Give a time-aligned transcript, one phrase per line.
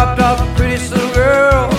[0.00, 1.70] dropped off a pretty little girl,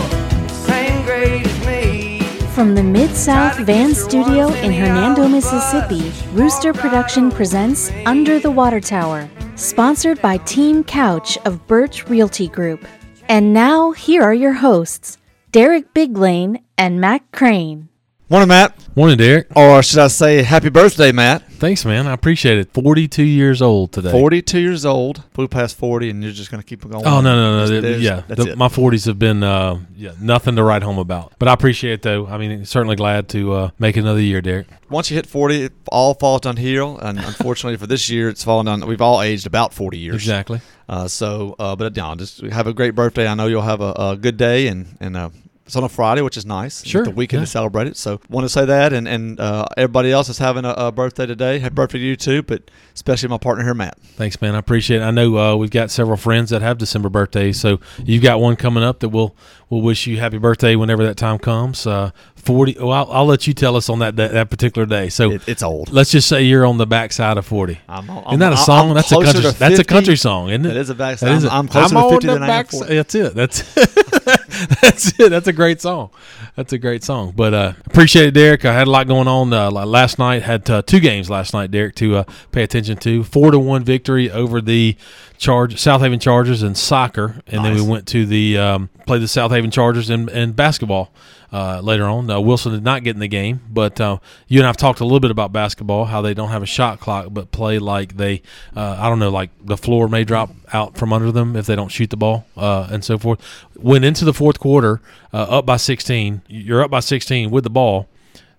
[0.47, 2.19] same grade as me.
[2.53, 8.79] From the Mid South Van Studio in Hernando, Mississippi, Rooster Production presents Under the Water
[8.79, 12.85] Tower, sponsored by Team Couch of Birch Realty Group.
[13.27, 15.17] And now, here are your hosts,
[15.51, 17.89] Derek Biglane and Matt Crane.
[18.31, 18.73] Morning, Matt.
[18.95, 19.47] Morning, Derek.
[19.57, 21.51] Or should I say, happy birthday, Matt?
[21.51, 22.07] Thanks, man.
[22.07, 22.73] I appreciate it.
[22.73, 24.09] 42 years old today.
[24.09, 25.21] 42 years old.
[25.33, 27.05] Blew past 40, and you're just going to keep going.
[27.05, 27.67] Oh, no, no, no.
[27.67, 28.21] There's- Th- there's- yeah.
[28.29, 31.33] That's The- my 40s have been uh, yeah, nothing to write home about.
[31.39, 32.25] But I appreciate it, though.
[32.25, 34.67] I mean, certainly glad to uh, make another year, Derek.
[34.89, 36.99] Once you hit 40, it all falls downhill.
[36.99, 38.87] And unfortunately for this year, it's fallen down.
[38.87, 40.15] We've all aged about 40 years.
[40.15, 40.61] Exactly.
[40.87, 43.27] Uh, so, uh, but yeah, just have a great birthday.
[43.27, 45.29] I know you'll have a, a good day, and and uh,
[45.71, 46.83] it's on a Friday, which is nice.
[46.83, 47.45] Sure, the weekend yeah.
[47.45, 47.95] to celebrate it.
[47.95, 51.25] So, want to say that, and and uh, everybody else is having a, a birthday
[51.25, 51.59] today.
[51.59, 53.97] Happy birthday to you too, but especially my partner here, Matt.
[54.17, 54.53] Thanks, man.
[54.53, 55.05] I appreciate it.
[55.05, 58.57] I know uh, we've got several friends that have December birthdays, so you've got one
[58.57, 59.33] coming up that we'll
[59.69, 61.87] we'll wish you happy birthday whenever that time comes.
[61.87, 62.75] Uh, Forty.
[62.77, 65.07] Well, I'll, I'll let you tell us on that that, that particular day.
[65.07, 65.93] So It, it's old.
[65.93, 67.79] let's just say you're on the backside of forty.
[67.87, 68.89] I'm, I'm, Isn't that a I'm- song?
[68.89, 69.51] I'm that's a country.
[69.51, 70.69] That's a country song, isn't it?
[70.69, 71.29] That is a backside.
[71.29, 71.75] That is I'm- it.
[71.75, 72.95] I'm closer to 50 the than I am 40.
[72.95, 73.35] That's it.
[73.35, 74.40] That's
[74.81, 75.29] that's it.
[75.29, 76.11] That's a great song.
[76.55, 77.33] That's a great song.
[77.35, 78.65] But uh, appreciate it, Derek.
[78.65, 80.43] I had a lot going on uh, last night.
[80.43, 83.23] Had uh, two games last night, Derek, to uh, pay attention to.
[83.23, 84.95] Four to one victory over the
[85.37, 89.27] Charge South Haven Chargers in soccer, and then we went to the um, play the
[89.27, 91.11] South Haven Chargers in, in basketball.
[91.51, 94.67] Uh, later on, uh, Wilson did not get in the game, but uh, you and
[94.67, 97.51] I've talked a little bit about basketball, how they don't have a shot clock, but
[97.51, 98.41] play like they,
[98.75, 101.75] uh, I don't know, like the floor may drop out from under them if they
[101.75, 103.41] don't shoot the ball uh, and so forth.
[103.75, 105.01] Went into the fourth quarter
[105.33, 106.43] uh, up by 16.
[106.47, 108.07] You're up by 16 with the ball.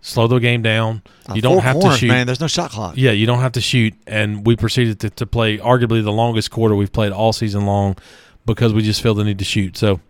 [0.02, 1.00] Slow the game down.
[1.32, 2.08] You don't have to shoot.
[2.08, 2.94] Man, there's no shot clock.
[2.96, 3.94] Yeah, you don't have to shoot.
[4.06, 7.96] And we proceeded to, to play arguably the longest quarter we've played all season long
[8.44, 9.76] because we just feel the need to shoot.
[9.76, 10.00] So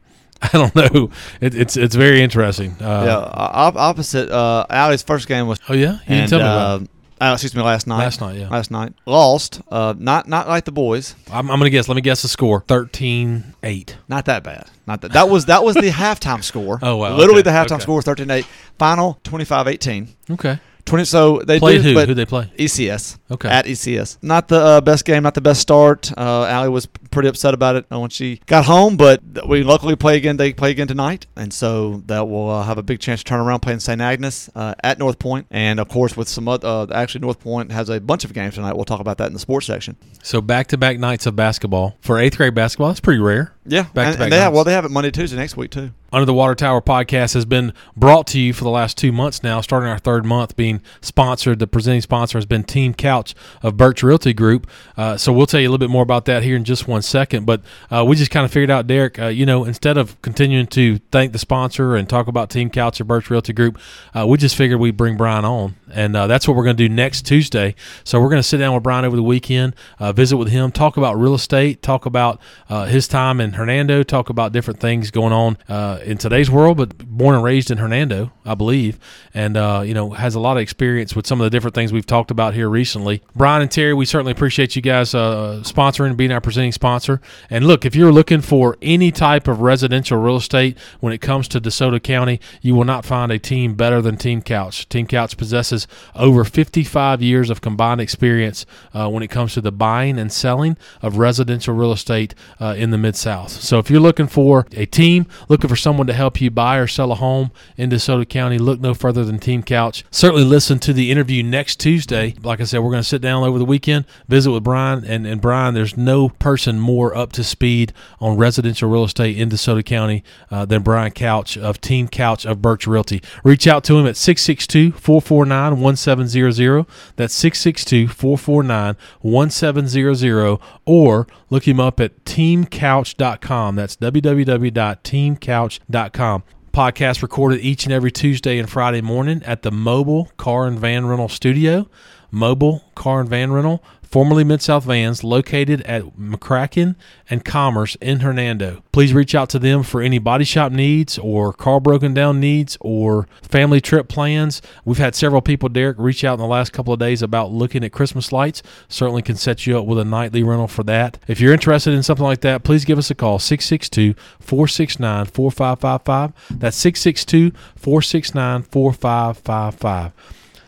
[0.44, 1.10] I don't know.
[1.40, 2.72] It, it's it's very interesting.
[2.80, 4.28] Uh, Yeah, op- opposite.
[4.30, 5.60] Uh, Allie's first game was.
[5.68, 6.88] Oh yeah, you and, tell me uh, about.
[7.20, 7.98] Uh, excuse me, last night.
[7.98, 8.48] Last night, yeah.
[8.48, 9.60] Last night, lost.
[9.70, 11.14] Uh, not not like the boys.
[11.30, 11.86] I'm, I'm gonna guess.
[11.86, 12.62] Let me guess the score.
[12.62, 13.94] 13-8.
[14.08, 14.68] Not that bad.
[14.88, 15.12] Not that.
[15.12, 16.80] That was that was the halftime score.
[16.82, 17.82] Oh, wow, Literally okay, the halftime okay.
[17.82, 18.44] score was 13-8.
[18.76, 20.08] Final 25-18.
[20.32, 20.58] Okay.
[20.92, 21.04] 20.
[21.06, 22.00] So they Played did, who?
[22.00, 22.52] Who they play?
[22.58, 23.18] ECS.
[23.30, 23.48] Okay.
[23.48, 24.18] At ECS.
[24.22, 25.22] Not the uh, best game.
[25.22, 26.12] Not the best start.
[26.16, 29.96] Uh, Allie was pretty upset about it uh, when she got home, but we luckily
[29.96, 30.36] play again.
[30.36, 33.40] They play again tonight, and so that will uh, have a big chance to turn
[33.40, 34.00] around playing St.
[34.00, 36.68] Agnes uh, at North Point, and of course with some other.
[36.68, 38.74] Uh, actually, North Point has a bunch of games tonight.
[38.74, 39.96] We'll talk about that in the sports section.
[40.22, 42.88] So back to back nights of basketball for eighth grade basketball.
[42.88, 43.54] That's pretty rare.
[43.64, 45.92] Yeah, Back-to-back and, and they have, well, they have it Monday, Tuesday next week too.
[46.12, 49.42] Under the Water Tower podcast has been brought to you for the last two months
[49.42, 51.58] now, starting our third month being sponsored.
[51.58, 54.68] The presenting sponsor has been Team Couch of Birch Realty Group.
[54.96, 57.00] Uh, so we'll tell you a little bit more about that here in just one
[57.02, 57.46] second.
[57.46, 60.66] But uh, we just kind of figured out, Derek, uh, you know, instead of continuing
[60.66, 63.78] to thank the sponsor and talk about Team Couch of Birch Realty Group,
[64.14, 65.76] uh, we just figured we'd bring Brian on.
[65.92, 67.74] And uh, that's what we're going to do next Tuesday.
[68.04, 70.72] So we're going to sit down with Brian over the weekend, uh, visit with him,
[70.72, 75.10] talk about real estate, talk about uh, his time in Hernando, talk about different things
[75.10, 78.98] going on uh, in today's world, but born and raised in Hernando, I believe,
[79.34, 81.92] and uh, you know has a lot of experience with some of the different things
[81.92, 83.22] we've talked about here recently.
[83.34, 87.20] Brian and Terry, we certainly appreciate you guys uh, sponsoring, and being our presenting sponsor.
[87.50, 91.48] And look, if you're looking for any type of residential real estate when it comes
[91.48, 94.88] to DeSoto County, you will not find a team better than Team Couch.
[94.88, 95.81] Team Couch possesses
[96.14, 100.76] over 55 years of combined experience uh, when it comes to the buying and selling
[101.00, 103.50] of residential real estate uh, in the Mid South.
[103.50, 106.86] So if you're looking for a team, looking for someone to help you buy or
[106.86, 110.04] sell a home in DeSoto County, look no further than Team Couch.
[110.10, 112.34] Certainly listen to the interview next Tuesday.
[112.42, 115.04] Like I said, we're going to sit down over the weekend, visit with Brian.
[115.04, 119.48] And, and Brian, there's no person more up to speed on residential real estate in
[119.48, 123.22] DeSoto County uh, than Brian Couch of Team Couch of Birch Realty.
[123.44, 126.86] Reach out to him at 662 449 1700.
[127.16, 130.58] That's 662 449 1700.
[130.84, 133.76] Or look him up at teamcouch.com.
[133.76, 136.42] That's www.teamcouch.com.
[136.72, 141.06] Podcast recorded each and every Tuesday and Friday morning at the Mobile Car and Van
[141.06, 141.86] Rental Studio.
[142.30, 146.96] Mobile Car and Van Rental, formerly Mid South Vans, located at McCracken
[147.30, 148.82] and Commerce in Hernando.
[148.92, 152.76] Please reach out to them for any body shop needs or car broken down needs
[152.82, 154.60] or family trip plans.
[154.84, 157.82] We've had several people, Derek, reach out in the last couple of days about looking
[157.82, 158.62] at Christmas lights.
[158.86, 161.18] Certainly can set you up with a nightly rental for that.
[161.26, 166.60] If you're interested in something like that, please give us a call 662 469 4555.
[166.60, 170.12] That's 662 469 4555.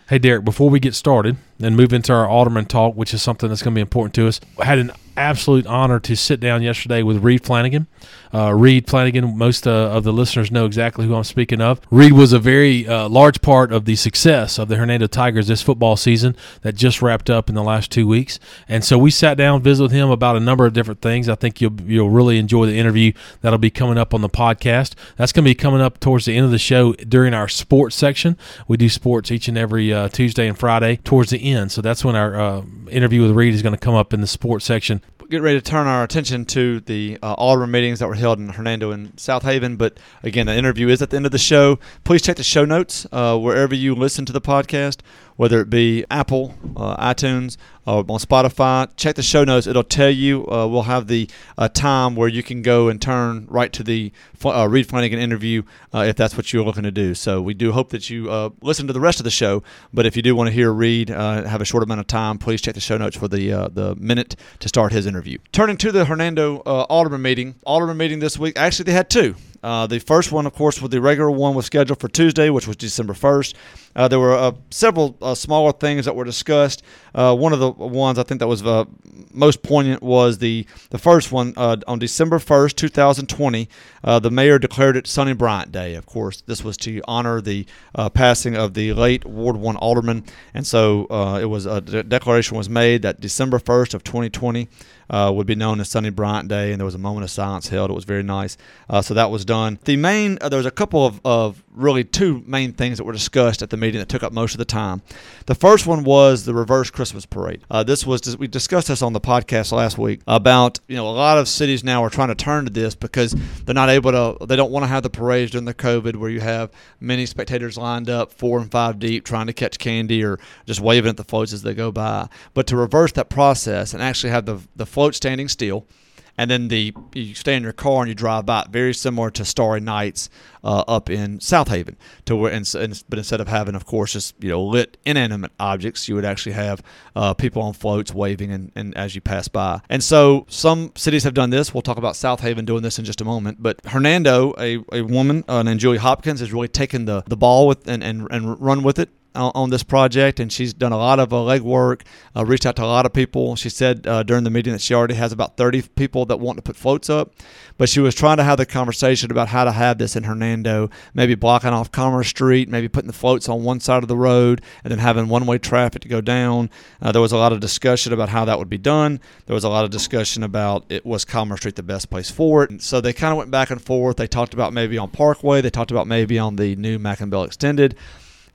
[0.08, 3.48] Hey, Derek, before we get started, and move into our alderman talk, which is something
[3.48, 4.40] that's going to be important to us.
[4.58, 7.86] I had an absolute honor to sit down yesterday with Reed Flanagan.
[8.32, 11.80] Uh, Reed Flanagan, most uh, of the listeners know exactly who I'm speaking of.
[11.90, 15.62] Reed was a very uh, large part of the success of the Hernando Tigers this
[15.62, 18.40] football season that just wrapped up in the last two weeks.
[18.68, 21.28] And so we sat down, visited with him about a number of different things.
[21.28, 24.94] I think you'll you'll really enjoy the interview that'll be coming up on the podcast.
[25.16, 27.94] That's going to be coming up towards the end of the show during our sports
[27.94, 28.36] section.
[28.66, 31.72] We do sports each and every uh, Tuesday and Friday towards the end.
[31.72, 34.26] So that's when our uh, interview with Reed is going to come up in the
[34.26, 35.02] sports section
[35.34, 38.50] get ready to turn our attention to the uh, Alderman meetings that were held in
[38.50, 39.76] Hernando and South Haven.
[39.76, 41.80] But again, the interview is at the end of the show.
[42.04, 44.98] Please check the show notes uh, wherever you listen to the podcast
[45.36, 48.88] whether it be Apple, uh, iTunes, or on Spotify.
[48.96, 50.46] Check the show notes; it'll tell you.
[50.48, 51.28] Uh, we'll have the
[51.58, 54.12] uh, time where you can go and turn right to the
[54.44, 57.14] uh, Reed Flanagan interview uh, if that's what you're looking to do.
[57.14, 59.62] So we do hope that you uh, listen to the rest of the show.
[59.92, 62.60] But if you do want to hear Reed have a short amount of time, please
[62.60, 63.44] check the show notes for the
[63.74, 65.38] the minute to start his interview.
[65.52, 68.56] Turning to the Hernando Alderman meeting, Alderman meeting this week.
[68.56, 69.34] Actually, they had two.
[69.64, 72.66] Uh, the first one, of course, with the regular one was scheduled for Tuesday, which
[72.66, 73.54] was December 1st.
[73.96, 76.82] Uh, there were uh, several uh, smaller things that were discussed.
[77.14, 78.84] Uh, one of the ones I think that was uh,
[79.32, 83.68] most poignant was the, the first one on December 1st, 2020.
[84.02, 85.94] the mayor declared it Sonny Bryant Day.
[85.94, 87.66] Of course, this was to honor the
[88.14, 90.24] passing of the late Ward 1 alderman.
[90.52, 91.06] And so
[91.40, 94.68] it was a de- declaration was made that December 1st of 2020
[95.10, 97.68] uh, would be known as Sonny Bryant Day, and there was a moment of silence
[97.68, 97.90] held.
[97.90, 98.56] It was very nice.
[98.88, 99.78] Uh, so that was done.
[99.84, 103.12] The main, uh, there was a couple of, of really two main things that were
[103.12, 105.02] discussed at the meeting that took up most of the time.
[105.46, 107.60] The first one was the reverse Christmas parade.
[107.70, 111.10] Uh, this was we discussed this on the podcast last week about you know a
[111.10, 113.32] lot of cities now are trying to turn to this because
[113.64, 116.30] they're not able to they don't want to have the parades during the COVID where
[116.30, 120.38] you have many spectators lined up four and five deep trying to catch candy or
[120.66, 122.28] just waving at the floats as they go by.
[122.54, 125.86] But to reverse that process and actually have the the float standing still
[126.36, 128.66] and then the you stay in your car and you drive by.
[128.70, 130.28] Very similar to Starry Nights
[130.62, 131.96] uh, up in South Haven.
[132.26, 135.52] To where, and, and, but instead of having, of course, just you know lit inanimate
[135.60, 136.82] objects, you would actually have
[137.14, 139.80] uh, people on floats waving and, and as you pass by.
[139.88, 141.72] And so some cities have done this.
[141.72, 143.62] We'll talk about South Haven doing this in just a moment.
[143.62, 147.66] But Hernando, a, a woman uh, named Julie Hopkins, has really taken the, the ball
[147.66, 151.18] with and, and, and run with it on, this project, and she's done a lot
[151.18, 152.02] of uh, legwork,
[152.36, 153.56] uh, reached out to a lot of people.
[153.56, 156.58] She said uh, during the meeting that she already has about 30 people that want
[156.58, 157.32] to put floats up,
[157.76, 160.90] but she was trying to have the conversation about how to have this in Hernando,
[161.14, 164.62] maybe blocking off Commerce Street, maybe putting the floats on one side of the road,
[164.84, 166.70] and then having one way traffic to go down.
[167.02, 169.20] Uh, there was a lot of discussion about how that would be done.
[169.46, 172.64] There was a lot of discussion about it was Commerce Street the best place for
[172.64, 172.70] it.
[172.70, 174.16] And so they kind of went back and forth.
[174.16, 177.96] They talked about maybe on Parkway, they talked about maybe on the new McIngvale Extended.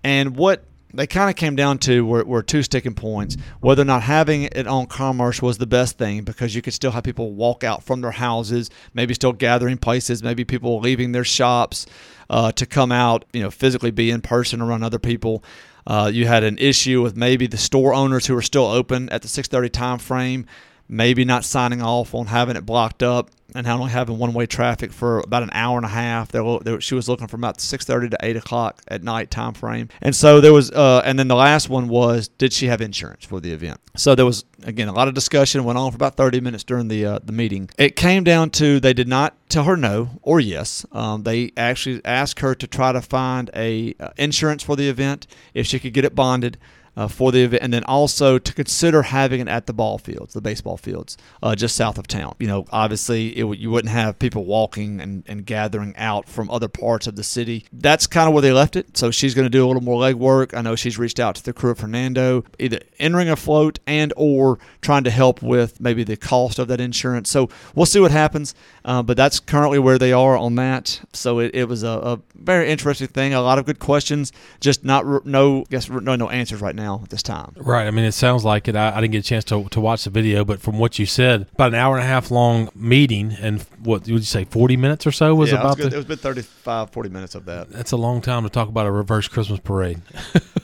[0.03, 0.63] And what
[0.93, 3.37] they kind of came down to were, were two sticking points.
[3.59, 6.91] Whether or not having it on commerce was the best thing because you could still
[6.91, 11.23] have people walk out from their houses maybe still gathering places maybe people leaving their
[11.23, 11.85] shops
[12.29, 15.43] uh, to come out you know physically be in person around other people.
[15.87, 19.21] Uh, you had an issue with maybe the store owners who were still open at
[19.21, 20.45] the 6:30 time frame
[20.89, 25.19] maybe not signing off on having it blocked up and only having one-way traffic for
[25.19, 26.31] about an hour and a half.
[26.31, 29.89] They, they, she was looking from about 6:30 to 8 o'clock at night time frame.
[30.01, 33.25] And so there was, uh, and then the last one was, did she have insurance
[33.25, 33.79] for the event?
[33.95, 36.87] So there was again a lot of discussion went on for about 30 minutes during
[36.87, 37.69] the uh, the meeting.
[37.77, 40.85] It came down to they did not tell her no or yes.
[40.91, 45.27] Um, they actually asked her to try to find a uh, insurance for the event
[45.53, 46.57] if she could get it bonded
[46.95, 50.33] uh, for the event, and then also to consider having it at the ball fields,
[50.33, 52.35] the baseball fields, uh, just south of town.
[52.39, 56.67] You know, obviously, it, you wouldn't have people walking and, and gathering out from other
[56.67, 57.65] parts of the city.
[57.71, 58.97] That's kind of where they left it.
[58.97, 60.57] So she's going to do a little more legwork.
[60.57, 64.13] I know she's reached out to the crew of Hernando, either entering a float and
[64.17, 67.29] or trying to help with maybe the cost of that insurance.
[67.29, 68.55] So we'll see what happens.
[68.83, 71.01] Uh, but that's currently where they are on that.
[71.13, 73.33] So it, it was a, a, very interesting thing.
[73.33, 74.31] A lot of good questions,
[74.61, 77.53] just not no guess no no answers right now now at this time.
[77.57, 77.85] Right.
[77.85, 78.75] I mean, it sounds like it.
[78.75, 81.05] I, I, didn't get a chance to, to watch the video, but from what you
[81.05, 84.77] said, about an hour and a half long meeting, and what would you say, 40
[84.77, 87.35] minutes or so was yeah, about it was, the, it was been 35, 40 minutes
[87.35, 87.69] of that.
[87.69, 90.01] That's a long time to talk about a reverse Christmas parade.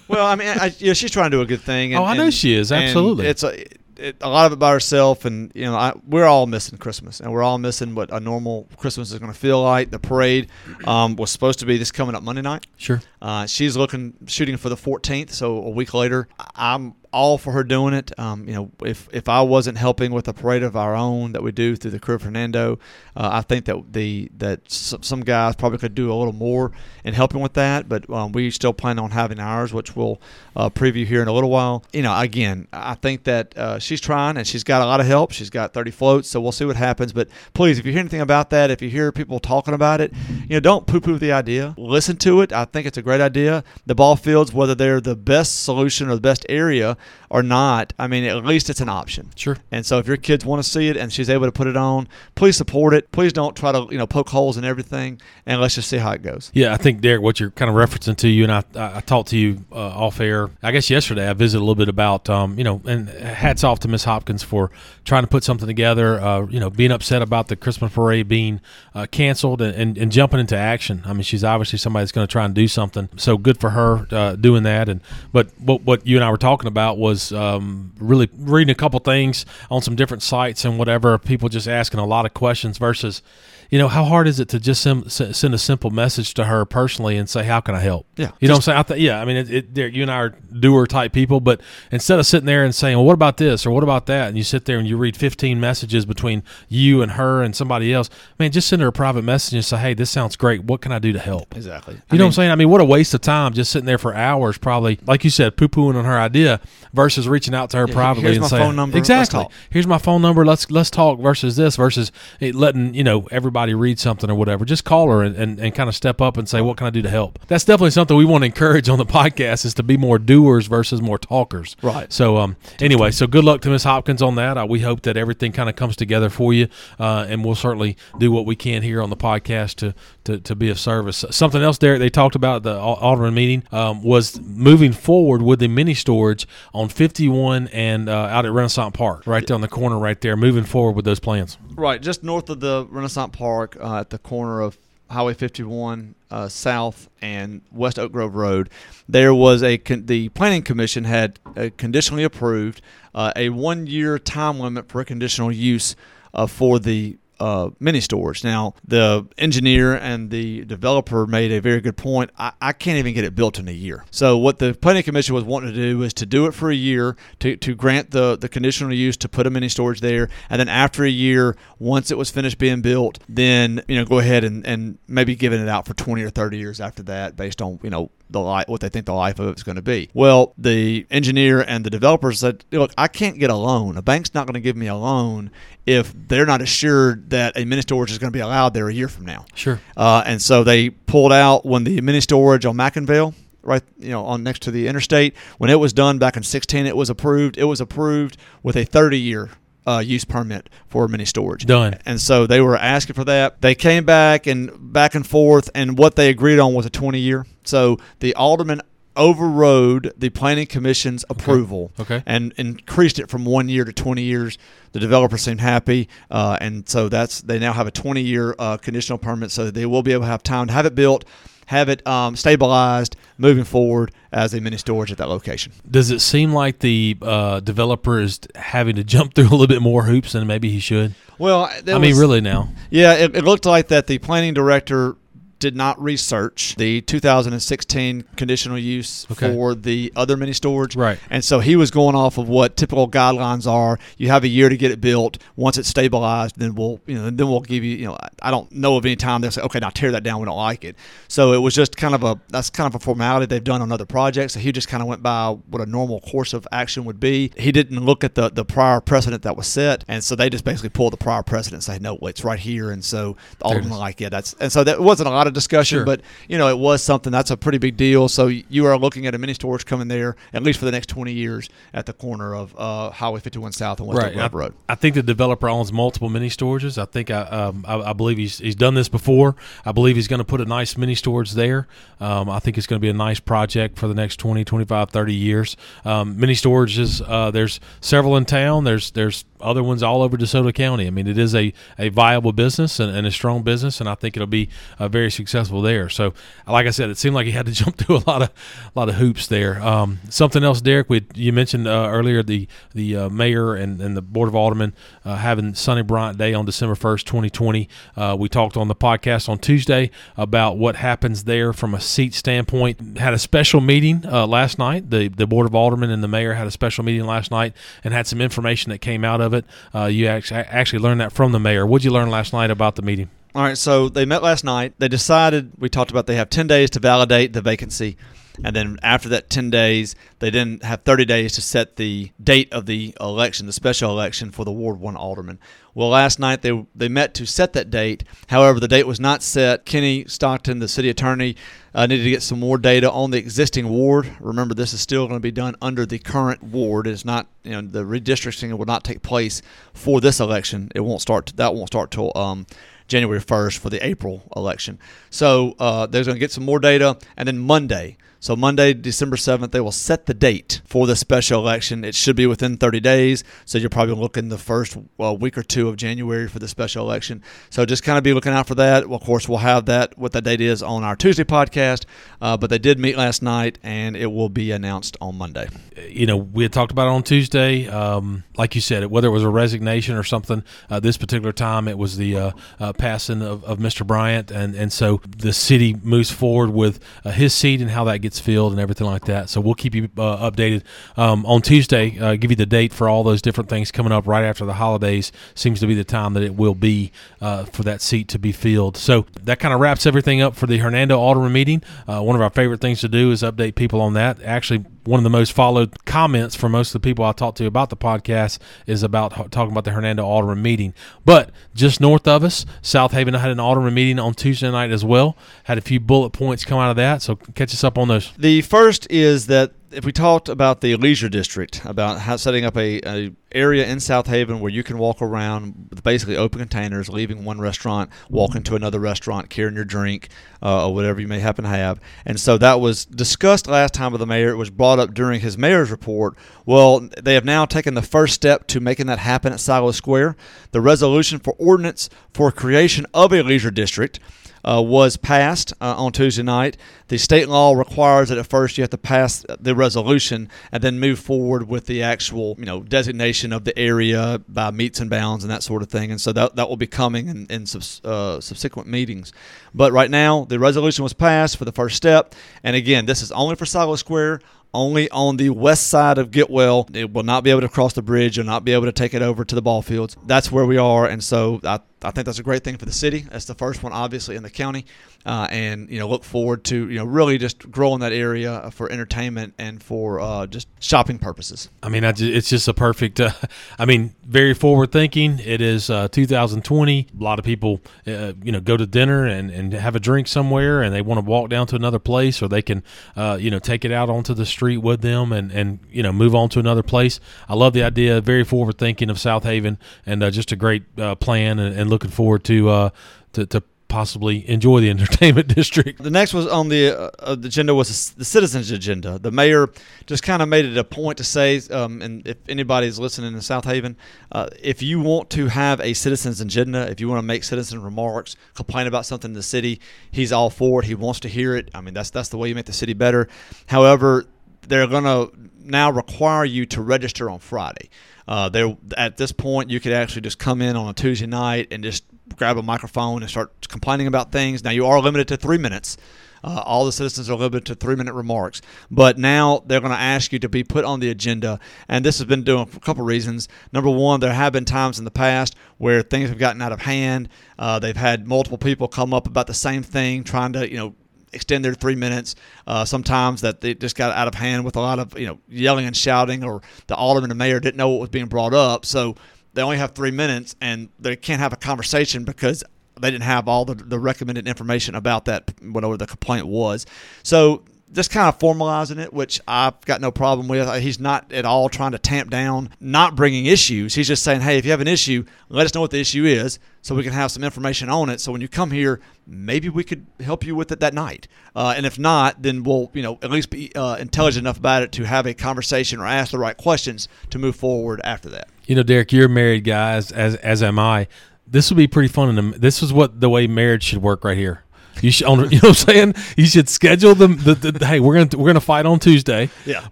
[0.08, 1.76] well, I mean, I, you know, she's trying to do a good thing.
[1.96, 2.72] And, oh, I know and, she is.
[2.72, 3.28] Absolutely.
[3.28, 3.66] It's a
[3.98, 7.20] it, a lot of it by herself, and you know, I, we're all missing Christmas,
[7.20, 9.92] and we're all missing what a normal Christmas is going to feel like.
[9.92, 10.50] The parade
[10.86, 12.68] um, was supposed to be this coming up Monday night.
[12.78, 13.02] Sure.
[13.22, 16.28] Uh, she's looking shooting for the 14th, so a week later.
[16.56, 18.12] I'm all for her doing it.
[18.20, 21.42] Um, you know, if if I wasn't helping with a parade of our own that
[21.42, 22.78] we do through the crew of Hernando,
[23.16, 26.74] uh, I think that the that some guys probably could do a little more
[27.06, 27.88] in helping with that.
[27.88, 30.20] But um, we still plan on having ours, which we'll
[30.58, 31.86] uh, preview here in a little while.
[31.94, 35.06] You know, again, I think that uh, she's trying and she's got a lot of
[35.06, 35.32] help.
[35.32, 37.14] She's got 30 floats, so we'll see what happens.
[37.14, 40.14] But please, if you hear anything about that, if you hear people talking about it,
[40.42, 41.76] you know, don't poo-poo the idea.
[41.78, 42.52] Listen to it.
[42.52, 43.64] I think it's a great idea.
[43.86, 46.98] The ball fields, whether they're the best solution or the best area
[47.30, 49.32] or not, I mean, at least it's an option.
[49.36, 49.58] Sure.
[49.72, 51.78] And so if your kids want to see it and she's able to put it
[51.78, 53.12] on, please support it.
[53.12, 56.12] Please don't try to you know poke holes in everything, and let's just see how
[56.12, 56.52] it goes.
[56.54, 59.30] Yeah, I think Derek, what you're kind of referencing to you, and I, I, talked
[59.30, 60.50] to you uh, off air.
[60.62, 63.80] I guess yesterday I visited a little bit about, um, you know, and hats off
[63.82, 64.72] to Miss Hopkins for
[65.04, 66.20] trying to put something together.
[66.20, 68.62] Uh, you know, being upset about the Christmas parade being
[68.94, 71.02] uh, canceled and, and, and jumping into action.
[71.06, 73.10] I mean, she's obviously somebody that's going to try and do something.
[73.18, 74.90] So good for her uh, doing that.
[74.90, 78.76] And but what what you and I were talking about was um, really reading a
[78.76, 81.18] couple things on some different sites and whatever.
[81.18, 83.22] People just asking a lot of questions versus
[83.70, 86.46] you know, how hard is it to just sim- s- send a simple message to
[86.46, 88.32] her personally and say, "How can I help?" Yeah.
[88.40, 88.78] you know what I'm saying.
[88.78, 90.30] I th- yeah, I mean, it, it, you and I are
[90.60, 93.72] doer type people, but instead of sitting there and saying, "Well, what about this?" or
[93.72, 97.14] "What about that?" and you sit there and you read 15 messages between you and
[97.14, 100.10] her and somebody else, man, just send her a private message and say, "Hey, this
[100.10, 100.64] sounds great.
[100.66, 101.96] What can I do to help?" Exactly.
[102.12, 102.52] You know what I'm saying?
[102.52, 105.30] I mean, what a waste of time just sitting there for hours, probably, like you
[105.30, 106.60] said, poo pooing on her idea
[106.94, 109.48] versus reaching out to her Yeah, privately here's and my saying, phone number, exactly.
[109.70, 110.46] Here's my phone number.
[110.46, 114.66] Let's let's talk versus this versus it letting you know everybody read something or whatever.
[114.66, 116.90] Just call her and, and, and kind of step up and say, what can I
[116.90, 117.40] do to help?
[117.48, 120.68] That's definitely something we want to encourage on the podcast is to be more doers
[120.68, 121.76] versus more talkers.
[121.82, 122.12] Right.
[122.12, 124.58] So um anyway, so good luck to Miss Hopkins on that.
[124.58, 126.68] Uh, we hope that everything kind of comes together for you,
[127.00, 130.56] uh, and we'll certainly do what we can here on the podcast to to, to
[130.56, 131.24] be of service.
[131.32, 135.60] Something else, Derek, they talked about at the Alderman meeting um, was moving forward with
[135.60, 139.68] the mini storage on 51 and uh, out at Renaissance Park, right there on the
[139.68, 140.36] corner, right there.
[140.36, 141.58] Moving forward with those plans.
[141.76, 144.78] Right, just north of the Renaissance Park, uh, at the corner of
[145.10, 148.70] Highway 51 uh, South and West Oak Grove Road,
[149.08, 152.82] there was a con- the Planning Commission had uh, conditionally approved
[153.14, 155.96] uh, a one-year time limit for a conditional use
[156.34, 158.44] uh, for the uh, mini storage.
[158.44, 162.32] Now, the engineer and the developer made a very good point.
[162.38, 164.06] I, I can't even get it built in a year.
[164.12, 166.76] So, what the planning commission was wanting to do is to do it for a
[166.76, 170.60] year to, to grant the, the conditional use to put a mini storage there, and
[170.60, 174.44] then after a year, once it was finished being built, then you know go ahead
[174.44, 177.80] and, and maybe giving it out for 20 or 30 years after that, based on
[177.84, 180.10] you know the life, what they think the life of it's going to be.
[180.14, 183.98] Well, the engineer and the developer said, "Look, I can't get a loan.
[183.98, 185.52] A bank's not going to give me a loan
[185.86, 188.94] if they're not assured that a mini storage is going to be allowed there a
[188.94, 189.80] year from now." Sure.
[189.96, 194.26] Uh, and so they pulled out when the mini storage on McIngvale, right, you know,
[194.26, 197.58] on next to the interstate, when it was done back in 16, it was approved.
[197.58, 199.50] It was approved with a 30 year.
[199.88, 202.00] Uh, use permit for mini storage Done.
[202.08, 203.62] and so they were asking for that.
[203.62, 207.20] They came back and back and forth, and what they agreed on was a 20
[207.20, 207.46] year.
[207.66, 208.82] So the alderman
[209.18, 212.22] overrode the planning commission's approval Okay.
[212.26, 214.58] and increased it from one year to 20 years.
[214.92, 218.78] The developer seemed happy, uh, and so that's they now have a 20 year uh,
[218.78, 221.26] conditional permit, so they will be able to have time to have it built,
[221.68, 225.72] have it um, stabilized, moving forward as a mini storage at that location.
[225.90, 229.82] Does it seem like the uh, developer is having to jump through a little bit
[229.82, 231.16] more hoops than maybe he should?
[231.38, 232.70] Well, I mean, really now.
[232.90, 235.16] Yeah, it, it looked like that the planning director
[235.60, 239.54] did not research the 2016 conditional use Okay.
[239.54, 240.96] for the other mini storage.
[240.96, 241.18] Right.
[241.30, 243.98] And so he was going off of what typical guidelines are.
[244.18, 245.38] You have a year to get it built.
[245.56, 248.72] Once it's stabilized, then we'll, you know, then we'll give you, you know, I- don't
[248.72, 250.40] know of any time they'll say, okay, now tear that down.
[250.40, 250.96] We don't like it.
[251.28, 253.92] So it was just kind of a, that's kind of a formality they've done on
[253.92, 254.54] other projects.
[254.54, 257.52] So he just kind of went by what a normal course of action would be.
[257.58, 260.06] He didn't look at the, the prior precedent that was set.
[260.08, 262.92] And so they just basically pulled the prior precedent and say, no, it's right here.
[262.92, 265.45] And so all There it alderman like, yeah, that's, and so that wasn't a lot
[265.48, 266.06] of discussion, Sure.
[266.06, 268.28] but you know, it was something that's a pretty big deal.
[268.30, 271.08] So you are looking at a mini storage coming there at least for the next
[271.10, 274.58] 20 years at the corner of uh, Highway 51 South and West Oak Grove I,
[274.58, 274.74] Road.
[274.90, 276.98] I think the developer owns multiple mini storages.
[276.98, 279.56] I think I, um, I, I believe he's he's done this before.
[279.86, 281.88] I believe he's going to put a nice mini storage there.
[282.20, 285.10] Um, I think it's going to be a nice project for the next 20, 25,
[285.10, 285.78] 30 years.
[286.04, 288.84] Um, mini storages, uh, there's several in town.
[288.84, 291.08] There's there's other ones all over DeSoto County.
[291.08, 294.16] I mean, it is a, a viable business and, and a strong business, and I
[294.16, 294.70] think it'll be
[295.00, 296.10] uh, very successful there.
[296.10, 296.34] So,
[296.68, 298.50] like I said, it seemed like he had to jump through a lot of
[298.96, 299.82] a lot of hoops there.
[299.82, 304.18] Um, something else, Derek, we you mentioned uh, earlier the the uh, mayor and, and
[304.18, 304.94] the board of aldermen
[305.24, 307.88] uh, having Sonny Bryant Day on December first, twenty twenty.
[308.16, 312.34] Uh, we talked on the podcast on Tuesday about what happens there from a seat
[312.34, 313.18] standpoint.
[313.18, 315.10] Had a special meeting uh, last night.
[315.10, 318.14] The the board of aldermen and the mayor had a special meeting last night and
[318.14, 319.55] had some information that came out of it.
[319.94, 321.86] Uh, you actually actually learned that from the mayor.
[321.86, 323.30] What did you learn last night about the meeting?
[323.56, 324.96] All right, so they met last night.
[325.00, 328.18] They decided, we talked about they have 10 days to validate the vacancy.
[328.64, 332.72] And then after that 10 days, they then have 30 days to set the date
[332.72, 335.60] of the election, the special election for the Ward 1 alderman.
[335.94, 338.24] Well, last night they, they met to set that date.
[338.48, 339.86] However, the date was not set.
[339.86, 341.56] Kenny Stockton, the city attorney,
[341.94, 344.36] uh, needed to get some more data on the existing ward.
[344.40, 347.08] Remember, this is still going to be done under the current ward.
[347.08, 349.62] It's not, you know, the redistricting will not take place
[349.94, 350.92] for this election.
[350.94, 352.68] It won't start, that won't start till um,
[353.08, 355.00] January 1st for the April election.
[355.30, 357.18] So uh, they're going to get some more data.
[357.38, 361.60] And then Monday, so Monday, December 7th, they will set the date for the special
[361.60, 362.06] election.
[362.06, 363.44] It should be within 30 days.
[363.66, 367.04] So you're probably looking the first uh, week or two of January for the special
[367.04, 367.42] election.
[367.72, 369.10] So just kind of be looking out for that.
[369.10, 372.06] Well, of course, we'll have that, what that date is, on our Tuesday podcast.
[372.40, 375.68] Uh, but they did meet last night, and it will be announced on Monday.
[376.08, 377.88] You know, we had talked about it on Tuesday.
[377.88, 381.88] Um, like you said, whether it was a resignation or something, uh, this particular time
[381.88, 384.06] it was the uh, uh, passing of, of Mr.
[384.06, 384.52] Bryant.
[384.52, 388.72] And, and so the city moves forward with his seat and how that gets filled
[388.72, 389.50] and everything like that.
[389.50, 390.84] So we'll keep you uh, updated
[391.18, 392.18] um, on Tuesday.
[392.20, 394.74] Uh, give you the date for all those different things coming up right after the
[394.74, 395.32] holidays.
[395.54, 397.12] Seems to be the time that it will be
[397.42, 398.98] uh, for that seat to be filled.
[398.98, 401.84] So that kind of wraps everything up for the Hernando Alderman meeting.
[402.08, 404.42] Uh, one of our favorite things to do is update people on that.
[404.42, 407.66] Actually, one of the most followed comments from most of the people I talked to
[407.66, 410.94] about the podcast is about talking about the Hernando Alderman meeting.
[411.24, 415.06] But just north of us, South Haven had an Alderman meeting on Tuesday night as
[415.06, 415.38] well.
[415.66, 417.22] Had a few bullet points come out of that.
[417.22, 418.34] So catch us up on those.
[418.38, 422.76] The first is that if we talked about the leisure district, about how setting up
[422.76, 427.08] a, a area in South Haven where you can walk around with basically open containers,
[427.08, 430.28] leaving one restaurant, walking to another restaurant, carrying your drink
[430.62, 432.02] uh, or whatever you may happen to have.
[432.26, 434.50] And so that was discussed last time with the mayor.
[434.50, 436.36] It was brought up during his mayor's report.
[436.66, 440.36] Well, they have now taken the first step to making that happen at Silo Square.
[440.72, 444.20] The resolution for ordinance for creation of a leisure district
[444.66, 446.76] uh, was passed uh, on Tuesday night.
[447.08, 451.00] The state law requires that at first you have to pass the resolution and then
[451.00, 455.44] move forward with the actual, you know, designation of the area by meets and bounds
[455.44, 456.10] and that sort of thing.
[456.10, 457.64] And so that, that will be coming in, in
[458.04, 459.32] uh, subsequent meetings.
[459.74, 462.34] But right now, the resolution was passed for the first step.
[462.64, 464.42] And again, this is only for Silo Square,
[464.74, 466.94] only on the west side of Getwell.
[466.96, 468.38] It will not be able to cross the bridge.
[468.38, 470.18] You'll not be able to take it over to the ball fields.
[470.26, 472.94] That's where we are, and so I, I think that's a great thing for the
[472.94, 473.22] city.
[473.32, 474.86] That's the first one, obviously, in the county,
[475.26, 478.92] uh, and you know look forward to you know really just growing that area for
[478.92, 481.70] entertainment and for uh, just shopping purposes.
[481.82, 483.20] I mean, it's just a perfect.
[483.20, 483.32] Uh,
[483.80, 485.40] I mean, very forward thinking.
[485.40, 487.08] It is uh, 2020.
[487.20, 490.28] A lot of people, uh, you know, go to dinner and, and have a drink
[490.28, 492.84] somewhere, and they want to walk down to another place, or they can,
[493.16, 496.14] uh, you know, take it out onto the street with them and and you know
[496.14, 497.20] move on to another place.
[497.50, 498.22] I love the idea.
[498.22, 500.84] Very forward thinking of South Haven, and just a great
[501.20, 502.90] plan, and, and, looking forward to uh,
[503.34, 506.04] to, to possibly enjoy the entertainment district.
[506.04, 509.18] The next was on the, uh, the agenda was the citizens agenda.
[509.20, 509.70] The mayor
[510.06, 513.42] just kind of made it a point to say, um, and if anybody's listening in
[513.42, 513.96] South Haven,
[514.34, 517.82] uh, if you want to have a citizens agenda, if you want to make citizen
[517.82, 519.80] remarks, complain about something in the city,
[520.12, 520.86] he's all for it.
[520.88, 521.70] He wants to hear it.
[521.74, 523.30] I mean, that's that's the way you make the city better.
[523.68, 524.26] However,
[524.68, 525.32] they're going to
[525.66, 527.90] now require you to register on Friday.
[528.28, 531.68] Uh, there at this point, you could actually just come in on a Tuesday night
[531.72, 532.04] and just
[532.36, 534.64] grab a microphone and start complaining about things.
[534.64, 535.98] Now you are limited to three minutes.
[536.44, 538.62] Uh, all the citizens are limited to three minute remarks.
[538.92, 541.60] But now they're going to ask you to be put on the agenda.
[541.88, 543.48] And this has been doing for a couple reasons.
[543.74, 546.82] Number one, there have been times in the past where things have gotten out of
[546.82, 547.30] hand.
[547.58, 550.96] Uh, they've had multiple people come up about the same thing, trying to, you know,
[551.36, 552.36] extend their three minutes.
[552.66, 555.40] Uh, sometimes that they just got out of hand with a lot of you know
[555.48, 558.86] yelling and shouting, or the alderman and mayor didn't know what was being brought up,
[558.86, 559.16] so
[559.54, 562.64] they only have three minutes and they can't have a conversation because
[563.00, 566.86] they didn't have all the, the recommended information about that whatever the complaint was.
[567.24, 567.64] So
[567.96, 570.82] just kind of formalizing it, which I've got no problem with.
[570.82, 573.96] He's not at all trying to tamp down not bringing issues.
[573.96, 576.26] He's just saying, hey, if you have an issue, let us know what the issue
[576.26, 578.20] is so we can have some information on it.
[578.20, 581.28] So when you come here, maybe we could help you with it that night.
[581.56, 584.84] Uh, and if not, then we'll you know at least be uh, intelligent enough about
[584.84, 588.50] it to have a conversation or ask the right questions to move forward after that.
[588.66, 591.08] You know, Derek, you're married guy, as as, as am I.
[591.48, 592.38] This would be pretty fun.
[592.38, 594.65] And this is what the way marriage should work right here.
[595.02, 596.16] You should, you know what I'm saying?
[596.38, 597.38] You should schedule them.
[597.38, 599.50] The, the, hey, we're gonna we're gonna fight on Tuesday.
[599.66, 599.88] Yeah.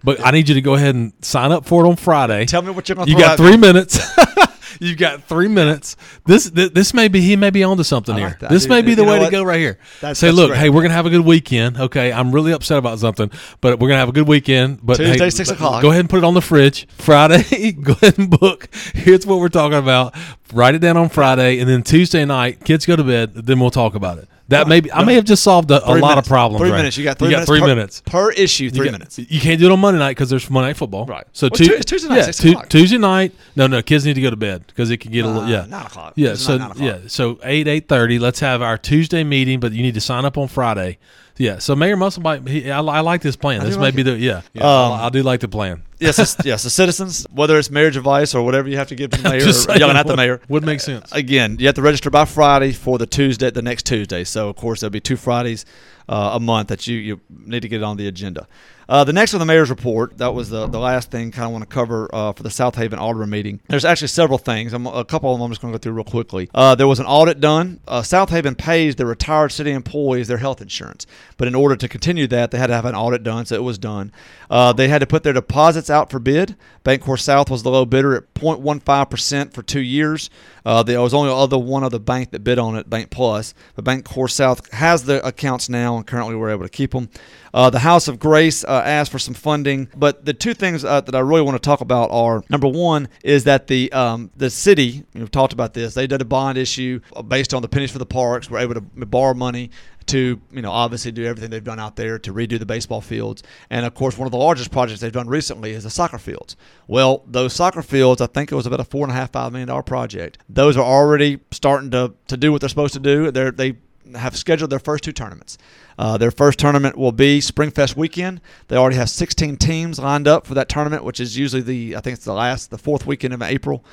[0.02, 2.46] but I need you to go ahead and sign up for it on Friday.
[2.46, 3.18] Tell me what you're going to do.
[3.18, 3.98] You got three minutes.
[4.80, 5.96] You've got three minutes.
[6.26, 8.36] This th- this may be he may be onto something here.
[8.40, 9.78] This may be the way to go right here.
[10.00, 10.58] That's- Say, that's look, great.
[10.60, 11.78] hey, we're gonna have a good weekend.
[11.78, 14.80] Okay, I'm really upset about something, but we're gonna have a good weekend.
[14.82, 15.82] But hey, Tuesday, 6 o'clock.
[15.82, 16.88] Go ahead and put it on the fridge.
[16.98, 18.68] Friday, go ahead and book.
[18.94, 20.14] Here's what we're talking about.
[20.52, 23.34] Write it down on Friday, and then Tuesday night, kids go to bed.
[23.34, 24.28] Then we'll talk about it.
[24.48, 26.60] That may be, I may have just solved a, a lot of problems.
[26.60, 26.76] Three right?
[26.76, 26.98] minutes.
[26.98, 27.48] You got three you minutes.
[27.48, 28.02] got three per, minutes.
[28.04, 28.68] per issue.
[28.70, 29.18] Three You got- minutes.
[29.18, 31.06] You can't do it on Monday night because there's Monday night football.
[31.06, 31.24] Right.
[31.32, 32.68] So Well, Tu- Tu- Tuesday night, yeah, Tu- o'clock.
[32.68, 33.32] Tuesday night.
[33.56, 35.42] No, no, kids need to go to bed because it can get a little.
[35.44, 36.12] Uh, Yeah, nine o'clock.
[36.16, 36.86] Yeah, so nine o'clock.
[36.86, 38.18] yeah, so eight eight thirty.
[38.18, 40.98] Let's have our Tuesday meeting, but you need to sign up on Friday.
[41.36, 43.60] Yeah, so Mayor Musselwhite, he, I, I like this plan.
[43.60, 44.04] I This may like be it.
[44.04, 44.42] the yeah.
[44.52, 45.82] yeah Um, I, I do like the plan.
[45.98, 46.62] yes, it's- yes.
[46.62, 49.42] The citizens, whether it's marriage advice or whatever you have to give to the mayor,
[49.42, 50.40] or yelling at the mayor.
[50.48, 51.10] would make sense.
[51.12, 54.22] Again, you have to register by Friday for the Tuesday, the next Tuesday.
[54.22, 55.64] So of course there'll be two Fridays
[56.08, 58.46] uh, a month that you you need to get on the agenda.
[58.88, 60.18] Uh, the next one, the mayor's report.
[60.18, 62.74] That was the, the last thing kind of want to cover uh, for the South
[62.76, 63.60] Haven Alderman meeting.
[63.68, 64.72] There's actually several things.
[64.72, 66.50] I'm, a couple of them I'm just going to go through real quickly.
[66.54, 67.80] Uh, there was an audit done.
[67.86, 71.88] Uh, South Haven pays their retired city employees their health insurance, but in order to
[71.88, 73.46] continue that, they had to have an audit done.
[73.46, 74.12] So it was done.
[74.50, 76.56] Uh, they had to put their deposits out for bid.
[76.84, 80.28] Bancorp South was the low bidder at 0.15 percent for two years.
[80.66, 83.54] Uh, there was only other one other bank that bid on it, Bank Plus.
[83.74, 87.08] But Bancorp South has the accounts now, and currently we're able to keep them.
[87.54, 91.00] Uh, the House of Grace uh, asked for some funding, but the two things uh,
[91.02, 94.50] that I really want to talk about are number one is that the um, the
[94.50, 95.94] city we've talked about this.
[95.94, 98.50] They did a bond issue uh, based on the pennies for the parks.
[98.50, 99.70] We're able to borrow money
[100.06, 103.42] to you know obviously do everything they've done out there to redo the baseball fields
[103.70, 106.56] and of course one of the largest projects they've done recently is the soccer fields
[106.88, 109.50] well those soccer fields i think it was about a four and a half five
[109.52, 113.30] million dollar project those are already starting to to do what they're supposed to do
[113.30, 113.74] they're they
[114.14, 115.58] have scheduled their first two tournaments
[115.98, 118.40] uh, their first tournament will be Springfest weekend.
[118.68, 122.00] They already have 16 teams lined up for that tournament, which is usually the I
[122.00, 123.84] think it's the last, the fourth weekend of April.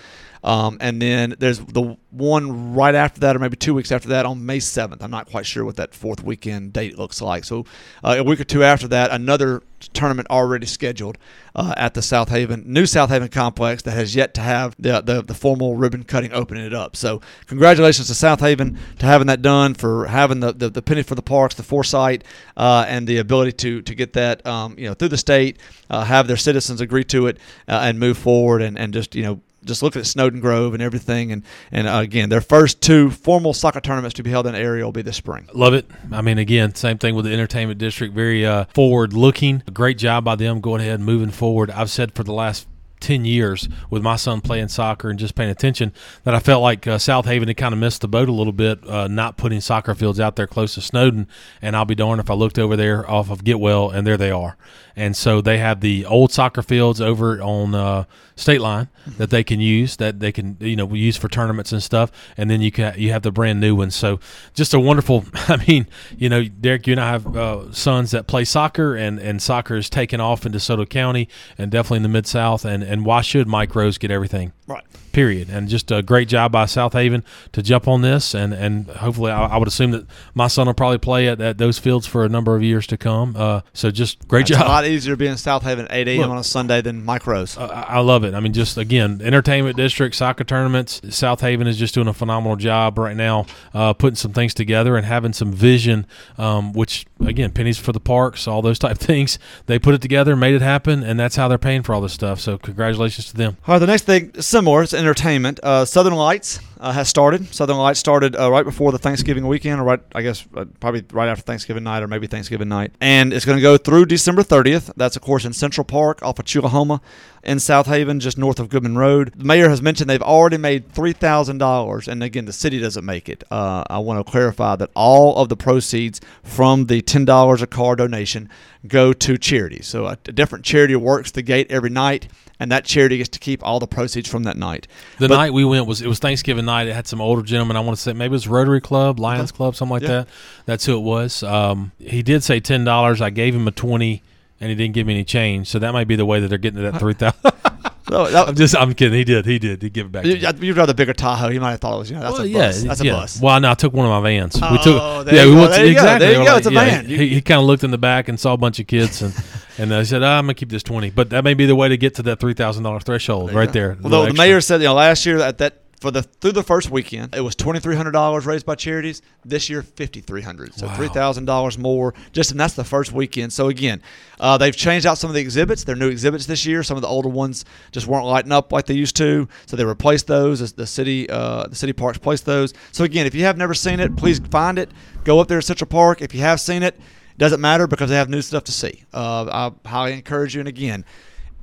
[0.43, 4.25] Um, and then there's the one right after that, or maybe two weeks after that,
[4.25, 5.01] on May 7th.
[5.01, 7.43] I'm not quite sure what that fourth weekend date looks like.
[7.43, 7.65] So
[8.03, 9.61] uh, a week or two after that, another
[9.93, 11.17] tournament already scheduled
[11.55, 15.01] uh, at the South Haven new South Haven complex that has yet to have the,
[15.01, 16.95] the the formal ribbon cutting opening it up.
[16.95, 21.03] So congratulations to South Haven to having that done, for having the the, the penny
[21.03, 22.23] for the parks, the foresight,
[22.57, 25.57] uh, and the ability to to get that um, you know through the state,
[25.89, 29.23] uh, have their citizens agree to it, uh, and move forward, and and just you
[29.23, 31.31] know just look at Snowden Grove and everything.
[31.31, 34.59] And and uh, again, their first two formal soccer tournaments to be held in the
[34.59, 35.47] area will be this spring.
[35.53, 35.89] Love it.
[36.11, 38.13] I mean, again, same thing with the entertainment district.
[38.13, 39.63] Very uh, forward looking.
[39.73, 41.71] Great job by them going ahead and moving forward.
[41.71, 42.67] I've said for the last
[43.01, 45.91] 10 years with my son playing soccer and just paying attention
[46.23, 48.53] that I felt like uh, South Haven had kind of missed the boat a little
[48.53, 51.27] bit, uh, not putting soccer fields out there close to Snowden.
[51.61, 54.31] And I'll be darned if I looked over there off of Getwell and there they
[54.31, 54.55] are.
[54.95, 58.05] And so they have the old soccer fields over on uh,
[58.41, 61.81] State Line that they can use, that they can you know use for tournaments and
[61.81, 62.11] stuff.
[62.37, 63.95] And then you can you have the brand new ones.
[63.95, 64.19] So
[64.53, 65.25] just a wonderful.
[65.33, 69.19] I mean, you know, Derek, you and I have uh, sons that play soccer, and
[69.19, 72.65] and soccer is taken off in DeSoto County and definitely in the Mid South.
[72.65, 74.53] And and why should Mike Rose get everything?
[74.67, 74.83] Right.
[75.11, 75.49] Period.
[75.49, 79.31] And just a great job by South Haven to jump on this, and and hopefully
[79.31, 82.25] I, I would assume that my son will probably play at, at those fields for
[82.25, 83.35] a number of years to come.
[83.35, 84.61] Uh, so just great job.
[84.61, 86.21] It's a lot easier being in South Haven at 8 a.m.
[86.21, 86.29] Look.
[86.29, 87.57] on a Sunday than Mike Rose.
[87.57, 88.33] Uh, I I love it.
[88.33, 91.01] I mean, just again, entertainment district, soccer tournaments.
[91.09, 94.97] South Haven is just doing a phenomenal job right now, uh, putting some things together
[94.97, 96.05] and having some vision.
[96.37, 99.37] Um, which again, pennies for the parks, all those type of things.
[99.65, 102.13] They put it together, made it happen, and that's how they're paying for all this
[102.13, 102.39] stuff.
[102.39, 103.57] So congratulations to them.
[103.67, 105.59] All right, the next thing, similar, it's entertainment.
[105.63, 107.53] Uh, Southern Lights uh, has started.
[107.53, 111.03] Southern Lights started uh, right before the Thanksgiving weekend, or right, I guess, uh, probably
[111.11, 112.93] right after Thanksgiving night, or maybe Thanksgiving night.
[112.99, 114.91] And it's going to go through December 30th.
[114.97, 117.01] That's, of course, in Central Park off of Chulahoma
[117.43, 119.33] in South Haven, just north of Goodman Road.
[119.35, 123.43] The mayor has mentioned they've already made $3,000, and again, the city doesn't make it.
[123.51, 127.95] Uh, I want to clarify that all of the proceeds from the $10 a car
[127.95, 128.49] donation
[128.87, 129.81] go to charity.
[129.81, 132.27] So a, a different charity works the gate every night,
[132.59, 134.87] and that charity gets to keep all the proceeds from that night.
[135.19, 136.87] The But- night we went was it was Thanksgiving night.
[136.87, 137.77] It had some older gentlemen.
[137.77, 140.07] I want to say maybe it was Rotary Club, Lions Club, something like Yeah.
[140.09, 140.27] that.
[140.65, 141.43] That's who it was.
[141.43, 143.21] Um, he did say ten dollars.
[143.21, 144.23] I gave him a twenty,
[144.59, 145.67] and he didn't give me any change.
[145.67, 147.39] So that might be the way that they're getting to that three thousand.
[148.11, 149.17] So that- I'm just I'm kidding.
[149.17, 149.45] He did.
[149.45, 149.81] He did.
[149.81, 150.25] He gave it back.
[150.25, 151.49] You- You'd rather bigger Tahoe.
[151.49, 152.83] He might have thought it was, you know, that's Well, a bus.
[152.83, 153.11] that's a yeah.
[153.13, 153.39] bus.
[153.41, 154.55] Well, no, I took one of my vans.
[154.55, 155.25] we Oh, took.
[155.27, 155.61] there yeah, you we go.
[155.61, 155.99] went to- There you go.
[156.01, 156.27] exactly.
[156.27, 156.55] There you go.
[156.57, 157.05] It's a yeah, van.
[157.05, 159.33] He, he kind of looked in the back and saw a bunch of kids, and
[159.77, 161.87] And they said, ah, I'm gonna keep this twenty, but that may be the way
[161.87, 163.97] to get to that three thousand dollar threshold right there.
[164.01, 166.63] Well, Little the mayor said, you know, last year that that for the through the
[166.63, 169.21] first weekend, it was twenty three hundred dollars raised by charities.
[169.45, 170.95] This year, fifty three hundred, so Wow.
[170.95, 172.13] three thousand dollars more.
[172.33, 173.53] Just and that's the first weekend.
[173.53, 174.01] So again,
[174.39, 175.83] uh, they've changed out some of the exhibits.
[175.83, 176.81] They're new exhibits this year.
[176.83, 179.85] Some of the older ones just weren't lighting up like they used to, so they
[179.85, 180.61] replaced those.
[180.61, 182.73] As the city, uh, the city parks placed those.
[182.91, 184.89] So again, if you have never seen it, please find it.
[185.23, 186.21] Go up there to Central Park.
[186.21, 189.03] If you have seen it, it doesn't matter because they have new stuff to see.
[189.13, 190.61] Uh, I highly encourage you.
[190.61, 191.05] And again,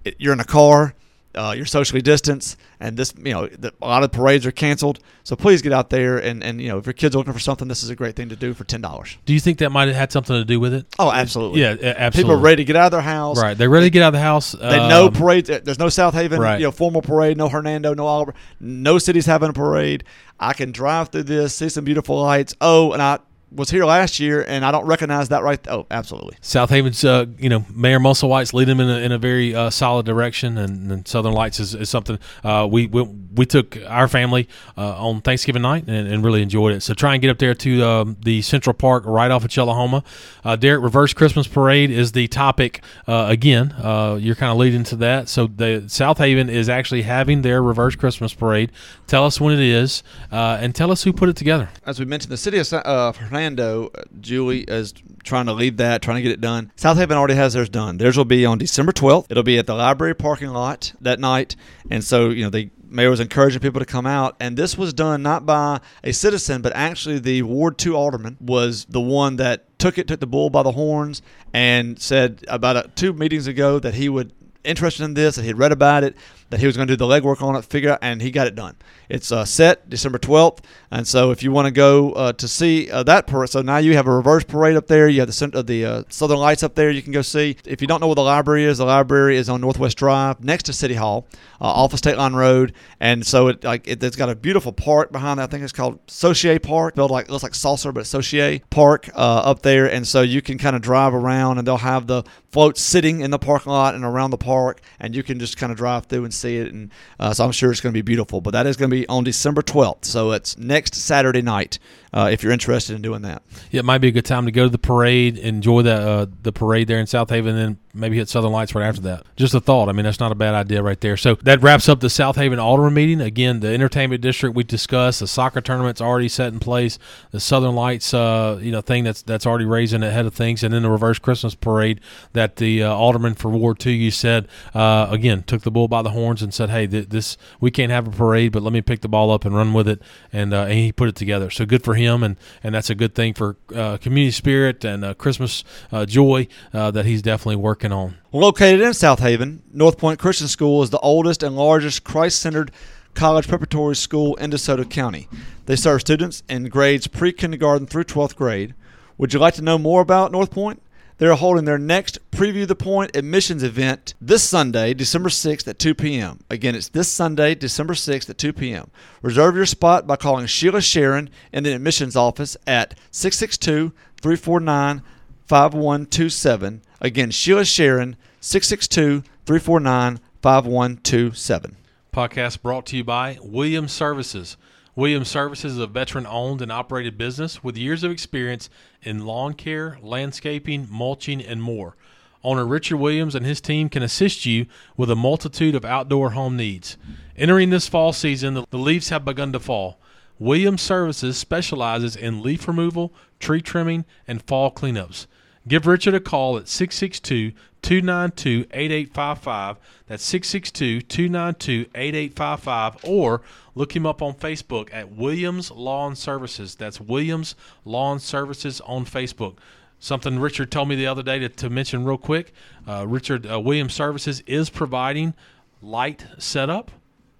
[0.04, 0.94] it, you're in a car,
[1.38, 4.98] uh, you're socially distanced, and this, you know, the, a lot of parades are canceled.
[5.24, 7.38] So please get out there and, and you know, if your kids are looking for
[7.38, 9.16] something, this is a great thing to do for ten dollars.
[9.26, 10.86] Do you think that might have had something to do with it?
[10.98, 11.60] Oh, absolutely.
[11.60, 12.22] Yeah, absolutely.
[12.22, 13.40] People are ready to get out of their house.
[13.40, 14.52] Right, they're ready to get out of the house.
[14.52, 15.48] They know Um, parades.
[15.48, 16.58] There's no South Haven, Right.
[16.60, 17.36] you know, formal parade.
[17.36, 17.94] No Hernando.
[17.94, 18.34] No Oliver.
[18.58, 20.02] No city's having a parade.
[20.40, 22.54] I can drive through this, see some beautiful lights.
[22.60, 23.18] Oh, and I
[23.50, 25.58] was here last year, and I don't recognize that right.
[25.68, 26.36] Oh, absolutely.
[26.40, 29.70] South Haven's, uh, you know, Mayor Musselwhite's leading them in a, in a very uh,
[29.70, 33.02] solid direction, and, and Southern Lights is, is something uh, we, we
[33.38, 36.82] we took our family uh, on Thanksgiving night and, and really enjoyed it.
[36.82, 40.04] So try and get up there to um, the Central Park right off of Chulahoma.
[40.44, 43.72] Uh, Derek, Reverse Christmas Parade is the topic uh, again.
[43.72, 45.28] Uh, you're kind of leading to that.
[45.28, 48.72] So the South Haven is actually having their Reverse Christmas Parade.
[49.06, 51.68] Tell us when it is, uh, and tell us who put it together.
[51.86, 56.16] as we mentioned, the city of Sa- uh, Julie is trying to lead that, trying
[56.16, 56.72] to get it done.
[56.76, 57.98] South Haven already has theirs done.
[57.98, 59.26] Theirs will be on December 12th.
[59.30, 61.56] It'll be at the library parking lot that night.
[61.90, 64.36] And so, you know, the mayor was encouraging people to come out.
[64.40, 68.84] And this was done not by a citizen, but actually the Ward 2 alderman was
[68.86, 71.22] the one that took it, took the bull by the horns,
[71.52, 74.32] and said about uh, two meetings ago that he would
[74.64, 76.16] interested in this, that he'd read about it,
[76.50, 78.46] that he was going to do the legwork on it, figure out, and he got
[78.46, 78.76] it done.
[79.08, 80.58] It's uh, set December 12th,
[80.90, 83.78] and so if you want to go uh, to see uh, that parade, so now
[83.78, 85.08] you have a reverse parade up there.
[85.08, 86.90] You have the cent- uh, the uh, Southern Lights up there.
[86.90, 87.56] You can go see.
[87.64, 90.64] If you don't know where the library is, the library is on Northwest Drive, next
[90.64, 91.26] to City Hall,
[91.60, 94.72] uh, off of State Line Road, and so it like it, it's got a beautiful
[94.72, 95.44] park behind that.
[95.44, 96.94] I think it's called Saucier Park.
[96.94, 100.58] Built like looks like saucer, but Saucier Park uh, up there, and so you can
[100.58, 104.04] kind of drive around, and they'll have the floats sitting in the parking lot and
[104.04, 106.72] around the park, and you can just kind of drive through and see it.
[106.72, 108.40] And uh, so I'm sure it's going to be beautiful.
[108.40, 111.78] But that is going to be on December 12th, so it's next Saturday night.
[112.12, 114.50] Uh, if you're interested in doing that, Yeah, it might be a good time to
[114.52, 117.78] go to the parade, enjoy the uh, the parade there in South Haven, and then
[117.92, 119.24] maybe hit Southern Lights right after that.
[119.36, 119.88] Just a thought.
[119.88, 121.16] I mean, that's not a bad idea right there.
[121.16, 123.20] So that wraps up the South Haven Alderman meeting.
[123.20, 126.98] Again, the entertainment district we discussed, the soccer tournament's already set in place,
[127.30, 130.72] the Southern Lights, uh, you know, thing that's that's already raising ahead of things, and
[130.72, 132.00] then the reverse Christmas parade
[132.32, 136.00] that the uh, alderman for Ward Two, you said, uh, again, took the bull by
[136.02, 138.80] the horns and said, hey, th- this we can't have a parade, but let me
[138.80, 140.00] pick the ball up and run with it,
[140.32, 141.50] and uh, and he put it together.
[141.50, 145.04] So good for him, and and that's a good thing for uh, community spirit and
[145.04, 148.16] uh, Christmas uh, joy uh, that he's definitely working on.
[148.32, 152.70] Located in South Haven, North Point Christian School is the oldest and largest Christ centered
[153.14, 155.28] college preparatory school in DeSoto County.
[155.66, 158.74] They serve students in grades pre kindergarten through 12th grade.
[159.16, 160.80] Would you like to know more about North Point?
[161.18, 165.96] They're holding their next Preview the Point admissions event this Sunday, December 6th at 2
[165.96, 166.44] p.m.
[166.48, 168.88] Again, it's this Sunday, December 6th at 2 p.m.
[169.20, 175.02] Reserve your spot by calling Sheila Sharon in the admissions office at 662 349
[175.46, 176.82] 5127.
[177.00, 181.76] Again, Sheila Sharon, 662 349 5127.
[182.12, 184.56] Podcast brought to you by Williams Services.
[184.94, 188.70] Williams Services is a veteran owned and operated business with years of experience
[189.02, 191.96] in lawn care, landscaping, mulching, and more.
[192.44, 196.56] Owner Richard Williams and his team can assist you with a multitude of outdoor home
[196.56, 196.96] needs.
[197.36, 199.98] Entering this fall season, the leaves have begun to fall.
[200.38, 205.26] Williams Services specializes in leaf removal, tree trimming, and fall cleanups.
[205.68, 207.52] Give Richard a call at 662
[207.82, 209.76] 292 8855.
[210.06, 213.04] That's 662 292 8855.
[213.04, 213.42] Or
[213.74, 216.74] look him up on Facebook at Williams Lawn Services.
[216.74, 217.54] That's Williams
[217.84, 219.56] Lawn Services on Facebook.
[220.00, 222.52] Something Richard told me the other day to, to mention real quick
[222.86, 225.34] uh, Richard uh, Williams Services is providing
[225.82, 226.90] light setup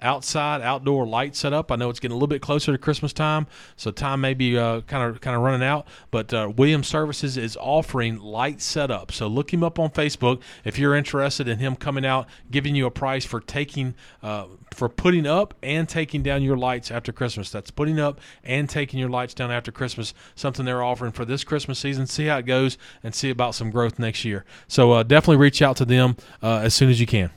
[0.01, 1.73] outside outdoor light setup.
[1.73, 4.55] I know it's getting a little bit closer to Christmas time, so time may be
[4.55, 5.87] kind of kind of running out.
[6.11, 10.95] But uh, Services is offering light setup, so look him up on Facebook if you're
[10.95, 15.55] interested in him coming out, giving you a price for taking uh, for putting up
[15.63, 17.51] and taking down your lights after Christmas.
[17.51, 20.15] That's putting up and taking your lights down after Christmas.
[20.35, 22.07] Something they're offering for this Christmas season.
[22.07, 24.45] See how it goes and see about some growth next year.
[24.67, 27.31] So uh, definitely reach out to them uh, as soon as you can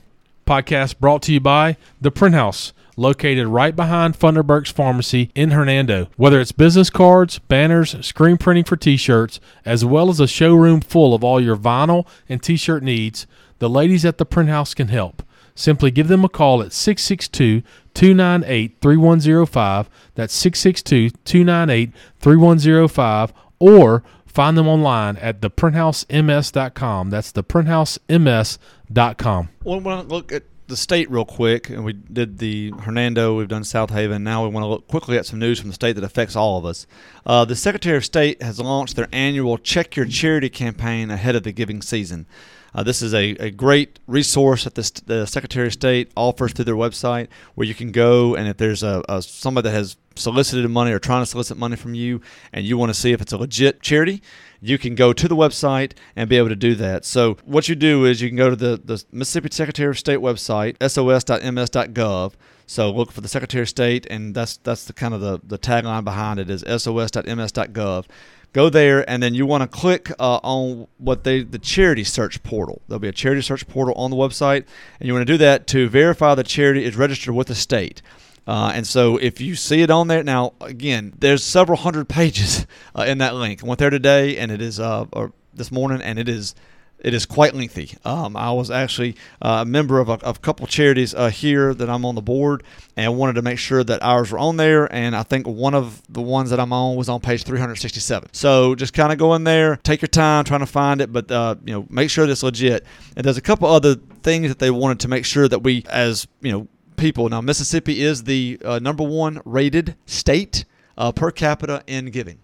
[0.46, 6.08] podcast brought to you by The Print House, located right behind Funderburk's Pharmacy in Hernando.
[6.16, 10.80] Whether it's business cards, banners, screen printing for t shirts, as well as a showroom
[10.80, 13.26] full of all your vinyl and t shirt needs,
[13.58, 15.22] the ladies at the print house can help.
[15.54, 17.62] Simply give them a call at 662
[17.94, 19.90] 298 3105.
[20.14, 23.32] That's 662 298 3105.
[23.58, 27.10] Or find them online at thePrinthouseMS.com.
[27.10, 29.48] That's thePrinthouseMS.com.
[29.64, 33.36] Well, we want to look at the state real quick, and we did the Hernando,
[33.36, 34.24] we've done South Haven.
[34.24, 36.58] Now we want to look quickly at some news from the state that affects all
[36.58, 36.86] of us.
[37.26, 41.42] Uh, the Secretary of State has launched their annual Check Your Charity campaign ahead of
[41.42, 42.26] the giving season.
[42.74, 46.64] Uh, this is a, a great resource that the, the Secretary of State offers through
[46.64, 50.68] their website where you can go and if there's a, a somebody that has solicited
[50.70, 52.20] money or trying to solicit money from you
[52.52, 54.22] and you want to see if it's a legit charity,
[54.60, 57.04] you can go to the website and be able to do that.
[57.04, 60.18] So what you do is you can go to the, the Mississippi Secretary of State
[60.18, 62.32] website, sos.ms.gov.
[62.66, 65.58] So look for the Secretary of State, and that's that's the kind of the, the
[65.58, 68.06] tagline behind it is sos.ms.gov
[68.52, 72.42] go there and then you want to click uh, on what they the charity search
[72.42, 72.82] portal.
[72.86, 74.64] There'll be a charity search portal on the website
[75.00, 78.02] and you want to do that to verify the charity is registered with the state.
[78.46, 82.66] Uh, and so if you see it on there now again there's several hundred pages
[82.96, 83.62] uh, in that link.
[83.62, 86.54] I went there today and it is uh, or this morning and it is
[87.02, 87.90] it is quite lengthy.
[88.04, 91.74] Um, I was actually uh, a member of a, of a couple charities uh, here
[91.74, 92.62] that I'm on the board,
[92.96, 94.92] and wanted to make sure that ours were on there.
[94.92, 98.30] And I think one of the ones that I'm on was on page 367.
[98.32, 101.30] So just kind of go in there, take your time trying to find it, but
[101.30, 102.86] uh, you know, make sure it's legit.
[103.16, 106.26] And there's a couple other things that they wanted to make sure that we, as
[106.40, 107.28] you know, people.
[107.28, 110.64] Now Mississippi is the uh, number one rated state
[110.96, 112.38] uh, per capita in giving.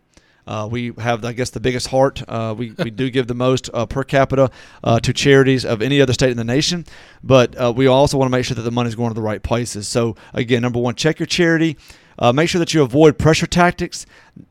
[0.48, 2.22] Uh, we have, I guess, the biggest heart.
[2.26, 4.50] Uh, we, we do give the most uh, per capita
[4.82, 6.86] uh, to charities of any other state in the nation,
[7.22, 9.20] but uh, we also want to make sure that the money is going to the
[9.20, 9.86] right places.
[9.86, 11.76] So, again, number one, check your charity.
[12.18, 14.06] Uh, make sure that you avoid pressure tactics.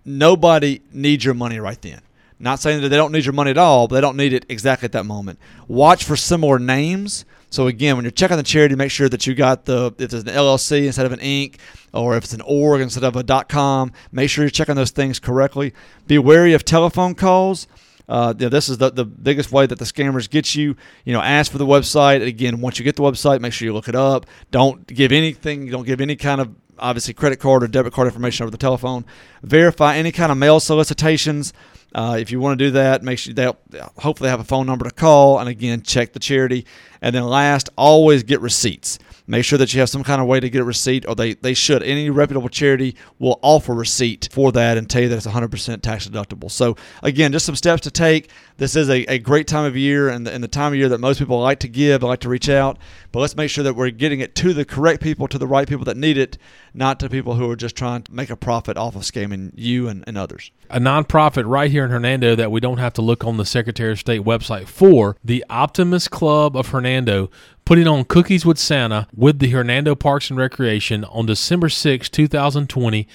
[0.06, 2.02] Nobody needs your money right then.
[2.40, 4.46] Not saying that they don't need your money at all, but they don't need it
[4.50, 5.40] exactly at that moment.
[5.68, 7.26] Watch for similar names.
[7.50, 10.14] So again, when you're checking the charity, make sure that you got the if it's
[10.14, 11.56] an LLC instead of an Inc.
[11.94, 13.92] or if it's an org instead of a .com.
[14.12, 15.74] Make sure you're checking those things correctly.
[16.08, 17.68] Be wary of telephone calls.
[18.10, 20.76] Uh, this is the, the biggest way that the scammers get you.
[21.04, 22.26] You know, ask for the website.
[22.26, 24.26] Again, once you get the website, make sure you look it up.
[24.52, 25.70] Don't give anything.
[25.70, 29.06] Don't give any kind of obviously credit card or debit card information over the telephone.
[29.44, 31.54] Verify any kind of mail solicitations.
[31.96, 33.58] Uh, if you want to do that, make sure they'll
[33.98, 35.40] hopefully have a phone number to call.
[35.40, 36.66] And again, check the charity.
[37.02, 39.00] And then last, always get receipts.
[39.30, 41.34] Make sure that you have some kind of way to get a receipt, or they,
[41.34, 41.84] they should.
[41.84, 46.08] Any reputable charity will offer receipt for that and tell you that it's 100% tax
[46.08, 46.50] deductible.
[46.50, 48.30] So, again, just some steps to take.
[48.56, 50.88] This is a, a great time of year and the, and the time of year
[50.90, 52.78] that most people like to give, like to reach out.
[53.12, 55.68] But let's make sure that we're getting it to the correct people, to the right
[55.68, 56.38] people that need it,
[56.74, 59.90] not to people who are just trying to make a profit off of scamming you
[59.90, 60.52] and, and others.
[60.70, 63.92] A nonprofit right here in Hernando that we don't have to look on the Secretary
[63.92, 67.30] of State website for, the Optimist Club of Hernando,
[67.68, 73.06] putting on Cookies with Santa with the Hernando Parks and Recreation on December 6, 2020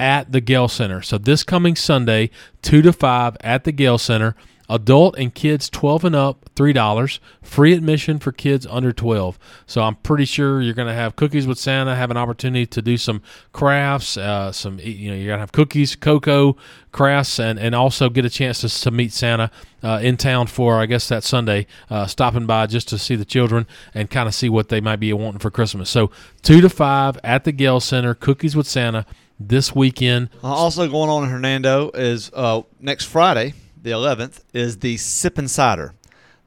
[0.00, 1.00] at the Gale Center.
[1.00, 2.30] So this coming Sunday,
[2.62, 4.34] 2 to 5 at the Gale Center.
[4.70, 7.18] Adult and kids 12 and up, $3.
[7.42, 9.38] Free admission for kids under 12.
[9.66, 12.80] So I'm pretty sure you're going to have cookies with Santa, have an opportunity to
[12.80, 13.20] do some
[13.52, 16.56] crafts, uh, some, you know, you're going to have cookies, cocoa,
[16.92, 19.50] crafts, and, and also get a chance to, to meet Santa
[19.82, 23.24] uh, in town for, I guess, that Sunday, uh, stopping by just to see the
[23.24, 25.90] children and kind of see what they might be wanting for Christmas.
[25.90, 26.10] So
[26.42, 29.04] 2 to 5 at the Gale Center, cookies with Santa
[29.40, 30.28] this weekend.
[30.44, 35.50] Also going on in Hernando is uh, next Friday, the 11th, is the Sip and
[35.50, 35.94] Cider.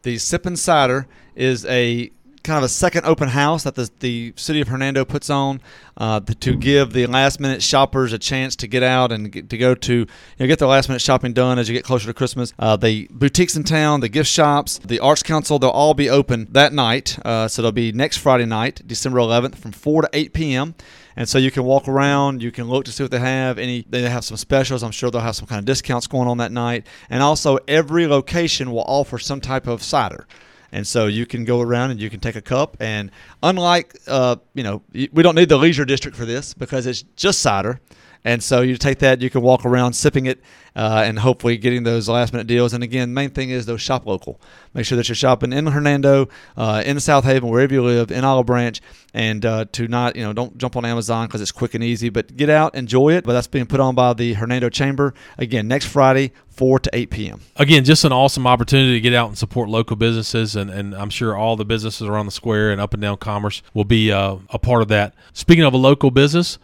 [0.03, 2.11] The Sip and Cider is a
[2.43, 5.61] kind of a second open house that the, the city of Hernando puts on
[5.95, 9.57] uh, to give the last minute shoppers a chance to get out and get, to
[9.57, 10.07] go to you
[10.39, 12.53] know get their last minute shopping done as you get closer to Christmas.
[12.59, 16.47] Uh, the boutiques in town, the gift shops, the Arts Council, they'll all be open
[16.51, 17.17] that night.
[17.25, 20.75] Uh, so it'll be next Friday night, December 11th, from 4 to 8 p.m.
[21.15, 23.57] And so you can walk around, you can look to see what they have.
[23.59, 24.83] Any they have some specials.
[24.83, 26.87] I'm sure they'll have some kind of discounts going on that night.
[27.09, 30.27] And also every location will offer some type of cider.
[30.71, 32.77] And so you can go around and you can take a cup.
[32.79, 33.11] And
[33.43, 37.41] unlike, uh, you know, we don't need the leisure district for this because it's just
[37.41, 37.79] cider.
[38.25, 40.41] And so you take that, you can walk around sipping it,
[40.75, 42.73] uh, and hopefully getting those last minute deals.
[42.73, 44.39] And again, main thing is those shop local.
[44.73, 48.23] Make sure that you're shopping in Hernando, uh, in South Haven, wherever you live, in
[48.23, 48.81] Olive Branch,
[49.13, 52.09] and uh, to not you know don't jump on Amazon because it's quick and easy.
[52.09, 53.23] But get out, enjoy it.
[53.23, 57.09] But that's being put on by the Hernando Chamber again next Friday, 4 to 8
[57.09, 57.41] p.m.
[57.55, 61.09] Again, just an awesome opportunity to get out and support local businesses, and, and I'm
[61.09, 64.37] sure all the businesses around the square and up and down Commerce will be uh,
[64.49, 65.13] a part of that.
[65.33, 66.57] Speaking of a local business,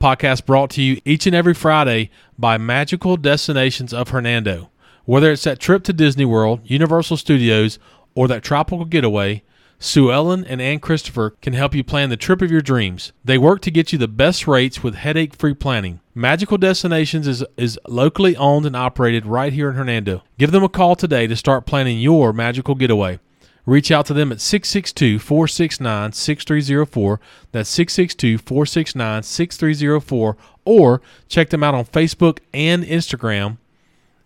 [0.00, 4.70] podcast brought to you each and every Friday by Magical Destinations of Hernando.
[5.04, 7.78] Whether it's that trip to Disney World, Universal Studios,
[8.14, 9.42] or that tropical getaway,
[9.78, 13.12] Sue Ellen and Ann Christopher can help you plan the trip of your dreams.
[13.24, 16.00] They work to get you the best rates with headache free planning.
[16.14, 20.22] Magical Destinations is, is locally owned and operated right here in Hernando.
[20.38, 23.18] Give them a call today to start planning your magical getaway.
[23.66, 27.20] Reach out to them at 662 469 6304.
[27.50, 30.36] That's 662 469 6304.
[30.64, 33.58] Or check them out on Facebook and Instagram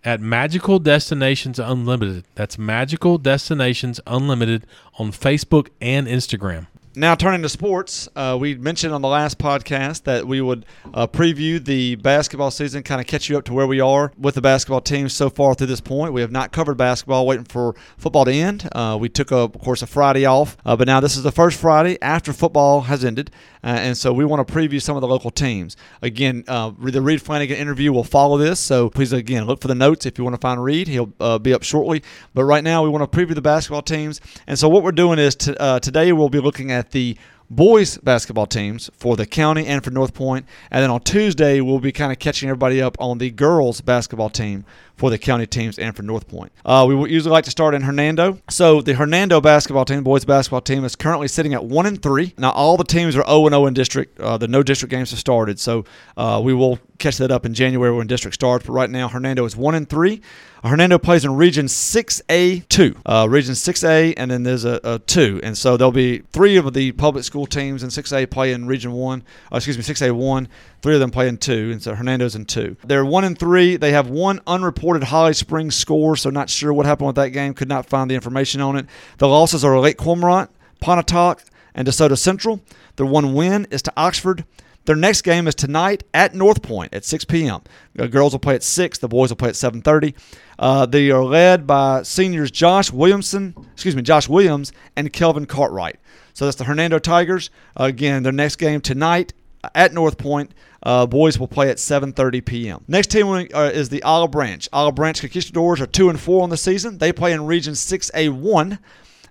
[0.05, 2.25] at Magical Destinations Unlimited.
[2.35, 4.67] That's Magical Destinations Unlimited
[4.99, 6.67] on Facebook and Instagram.
[6.97, 11.07] Now, turning to sports, uh, we mentioned on the last podcast that we would uh,
[11.07, 14.41] preview the basketball season, kind of catch you up to where we are with the
[14.41, 16.13] basketball team so far through this point.
[16.13, 18.69] We have not covered basketball, waiting for football to end.
[18.73, 21.31] Uh, we took, a, of course, a Friday off, uh, but now this is the
[21.31, 23.31] first Friday after football has ended,
[23.63, 25.77] uh, and so we want to preview some of the local teams.
[26.03, 29.77] Again, uh, the Reed Flanagan interview will follow this, so please, again, look for the
[29.77, 30.89] notes if you want to find Reed.
[30.89, 32.03] He'll be up shortly.
[32.35, 35.21] But right now, we want to preview the basketball teams, and so what we're doing
[35.21, 37.19] is to, today we'll be looking at the
[37.51, 40.47] boys basketball teams for the county and for North Point.
[40.71, 44.31] And then on Tuesday, we'll be kind of catching everybody up on the girls basketball
[44.31, 44.65] team
[45.01, 46.53] for the county teams and for North Point.
[46.63, 48.39] Uh, we usually like to start in Hernando.
[48.51, 52.35] So the Hernando basketball team, boys basketball team, is currently sitting at one and three.
[52.37, 54.21] Now all the teams are 0 and 0 in district.
[54.21, 55.87] Uh, the no district games have started, so
[56.19, 58.67] uh, we will catch that up in January when district starts.
[58.67, 60.21] But right now, Hernando is one and three.
[60.63, 62.97] Hernando plays in Region 6A 2.
[63.07, 65.41] Uh, region 6A, and then there's a, a, 2.
[65.43, 68.93] And so there'll be three of the public school teams in 6A play in Region
[68.93, 70.49] 1, uh, excuse me, 6A 1.
[70.83, 72.77] Three of them play in 2, and so Hernando's in 2.
[72.85, 73.77] They're 1 and 3.
[73.77, 77.53] They have one unreported Holly Springs score, so not sure what happened with that game.
[77.53, 78.87] Could not find the information on it.
[79.19, 80.51] The losses are Lake Cormorant,
[80.81, 81.43] Pontotoc,
[81.75, 82.61] and DeSoto Central.
[82.97, 84.45] Their one win is to Oxford.
[84.87, 87.61] Their next game is tonight at North Point at 6 p.m.
[87.95, 88.99] The girls will play at 6.
[88.99, 90.15] The boys will play at 7:30.
[90.59, 95.97] Uh, they are led by seniors Josh Williamson, excuse me, Josh Williams and Kelvin Cartwright.
[96.33, 97.51] So that's the Hernando Tigers.
[97.77, 99.33] Again, their next game tonight
[99.75, 100.53] at North Point.
[100.83, 102.85] Uh, boys will play at 7:30 p.m.
[102.89, 104.67] Next team uh, is the Olive Branch.
[104.73, 106.99] Olive Branch Conquistadors are two and four on the season.
[106.99, 108.79] They play in Region 6A1.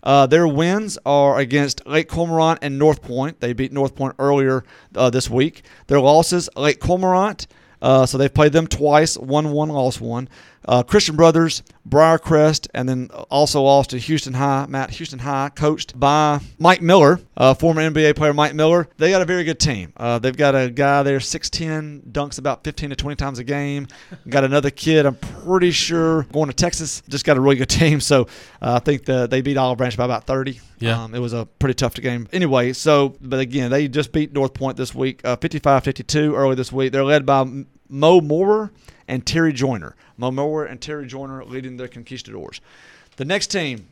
[0.02, 3.42] Uh, their wins are against Lake Cormorant and North Point.
[3.42, 4.64] They beat North Point earlier
[4.96, 5.64] uh, this week.
[5.88, 7.48] Their losses: Lake Cormorant.
[7.82, 10.28] Uh, so they've played them twice, one, one, lost one
[10.66, 14.66] uh, Christian Brothers, Briarcrest, and then also lost to Houston High.
[14.68, 18.88] Matt Houston High, coached by Mike Miller, uh, former NBA player Mike Miller.
[18.98, 19.94] They got a very good team.
[19.98, 23.88] Uh, they've got a guy there, 6'10, dunks about 15 to 20 times a game.
[24.30, 27.02] got another kid, I'm pretty sure, going to Texas.
[27.10, 28.00] Just got a really good team.
[28.00, 28.24] So
[28.62, 30.60] uh, I think the, they beat Olive Branch by about 30.
[30.80, 31.04] Yeah.
[31.04, 32.28] Um, it was a pretty tough game.
[32.32, 36.56] Anyway, so, but again, they just beat North Point this week, uh, 55 52 early
[36.56, 36.92] this week.
[36.92, 37.46] They're led by
[37.90, 38.72] Mo Moorer
[39.10, 39.96] and Terry Joyner.
[40.18, 42.62] Mo Moore and Terry Joyner leading the Conquistadors.
[43.18, 43.88] The next team,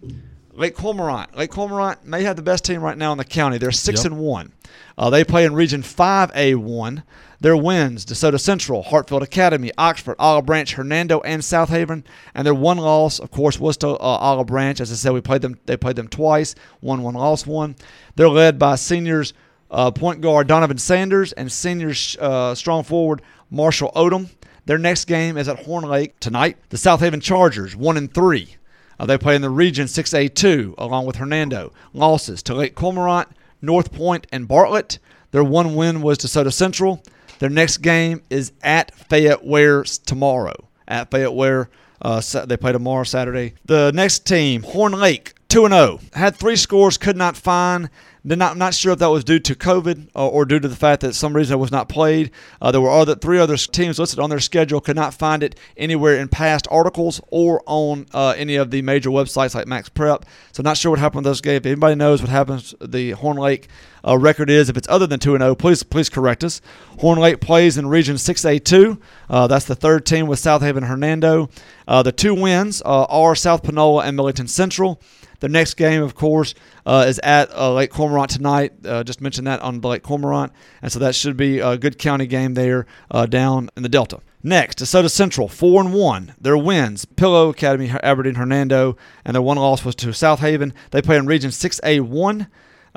[0.54, 1.36] Lake Cormorant.
[1.36, 3.58] Lake Cormorant may have the best team right now in the county.
[3.58, 4.14] They're six yep.
[4.14, 4.54] and one.
[4.98, 7.04] Uh, they play in Region Five A one.
[7.40, 12.04] Their wins: DeSoto Central, Hartfield Academy, Oxford, Olive Branch, Hernando, and South Haven.
[12.34, 14.80] And their one loss, of course, was to uh, Olive Branch.
[14.80, 15.60] As I said, we played them.
[15.66, 16.56] They played them twice.
[16.80, 17.76] One, one, lost one.
[18.16, 19.34] They're led by seniors.
[19.70, 24.30] Uh, point guard Donovan Sanders and seniors uh, strong forward Marshall Odom.
[24.68, 26.58] Their next game is at Horn Lake tonight.
[26.70, 28.58] The South Haven Chargers, 1 and 3.
[29.00, 31.72] Uh, they play in the Region 6A2 along with Hernando.
[31.94, 33.30] Losses to Lake Cormorant,
[33.62, 35.00] North Point, and Bartlett.
[35.32, 37.02] Their one win was to Soda Central.
[37.40, 40.68] Their next game is at Fayette Ware tomorrow.
[40.86, 41.70] At Fayette Ware,
[42.02, 43.54] uh, they play tomorrow, Saturday.
[43.64, 46.02] The next team, Horn Lake, 2 0.
[46.12, 47.90] Had three scores, could not find
[48.36, 50.76] not, I'm not sure if that was due to COVID or, or, due to the
[50.76, 52.32] fact that some reason it was not played.
[52.62, 54.82] Uh, there were other three other teams listed on their schedule.
[54.82, 59.10] Could not find it anywhere in past articles or on uh, any of the major
[59.10, 60.26] websites like Max Prep.
[60.52, 61.58] So not sure what happened with those games.
[61.58, 63.70] If anybody knows what happens, the Horn Lake
[64.06, 64.70] uh, record is.
[64.70, 66.62] If it's other than two and zero, oh, please please correct us.
[67.00, 69.00] Horn Lake plays in Region 6A2.
[69.30, 71.50] Uh, that's the third team with South Haven Hernando.
[71.88, 75.02] Uh, the two wins uh, are South Panola and Millington Central.
[75.40, 78.82] The next game, of course, uh, is at uh, Lake Cormorant tonight.
[78.82, 82.56] Just mentioned that on Lake Cormorant, and so that should be a good county game
[82.56, 82.88] there
[83.30, 84.20] down in the Delta.
[84.44, 86.34] Next, DeSoto Central, four and one.
[86.40, 88.96] Their wins: Pillow Academy, Aberdeen, Hernando,
[89.26, 90.74] and their one loss was to South Haven.
[90.92, 92.48] They play in Region Six A one,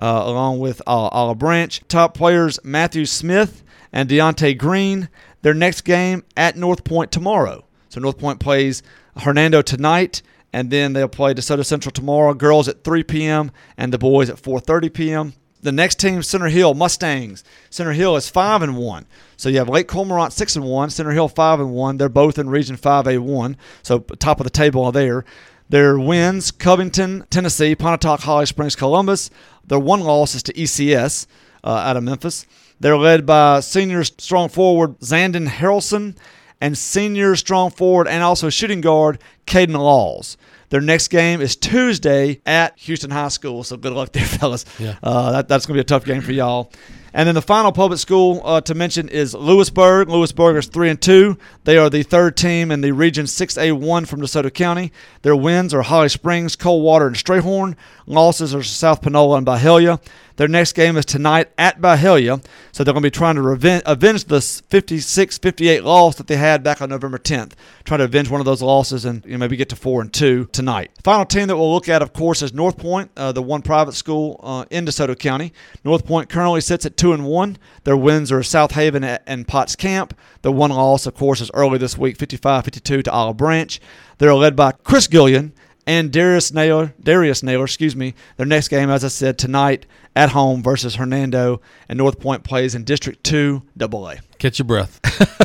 [0.01, 1.81] uh, along with uh, Olive Branch.
[1.89, 5.09] Top players: Matthew Smith and Deontay Green.
[5.43, 7.65] Their next game at North Point tomorrow.
[7.89, 8.83] So North Point plays
[9.17, 10.23] Hernando tonight,
[10.53, 12.35] and then they'll play DeSoto Central tomorrow.
[12.35, 13.51] Girls at 3 p.m.
[13.77, 15.33] and the boys at 4:30 p.m.
[15.63, 17.45] The next team, Center Hill Mustangs.
[17.69, 19.07] Center Hill is five and one.
[19.37, 21.99] So you have Lake Cormorant six and one, Center Hill five and one.
[21.99, 25.25] They're both in Region 5A1, so top of the table are there.
[25.69, 29.31] Their wins: Covington, Tennessee, Pontotoc, Holly Springs, Columbus.
[29.67, 31.27] Their one loss is to ECS
[31.65, 32.47] uh, out of Memphis.
[32.81, 36.17] They're led by senior strong forward Zandon Harrelson
[36.61, 40.37] and senior strong forward and also shooting guard Caden Laws.
[40.71, 44.65] Their next game is Tuesday at Houston High School, so good luck there, fellas.
[44.79, 44.97] Yeah.
[45.03, 46.73] Uh, that, that's going to be a tough game for y'all.
[47.13, 50.09] And then the final public school uh, to mention is Lewisburg.
[50.09, 51.37] Lewisburg is three and two.
[51.65, 54.93] They are the third team in the Region 6A1 from DeSoto County.
[55.23, 57.77] Their wins are Holly Springs, Coldwater, and Strayhorn.
[58.07, 60.01] Losses are South Panola and Byhalia.
[60.41, 62.43] Their next game is tonight at Byhalia,
[62.73, 66.63] so they're going to be trying to reven- avenge the 56-58 loss that they had
[66.63, 67.53] back on November 10th.
[67.85, 70.11] Try to avenge one of those losses and you know, maybe get to four and
[70.11, 70.93] two tonight.
[71.05, 73.93] Final team that we'll look at, of course, is North Point, uh, the one private
[73.93, 75.53] school uh, in DeSoto County.
[75.85, 77.57] North Point currently sits at two and one.
[77.85, 80.15] Their wins are South Haven and Potts Camp.
[80.43, 83.81] The one loss, of course, is early this week, 55-52 to Olive Branch.
[84.19, 85.55] They're led by Chris Gillian
[85.87, 86.93] and Darius Naylor.
[87.03, 88.15] Darius Naylor, excuse me.
[88.37, 89.87] Their next game, as I said, tonight
[90.21, 94.17] at home versus Hernando, and North Point plays in District Two AA.
[94.39, 95.01] Catch your breath.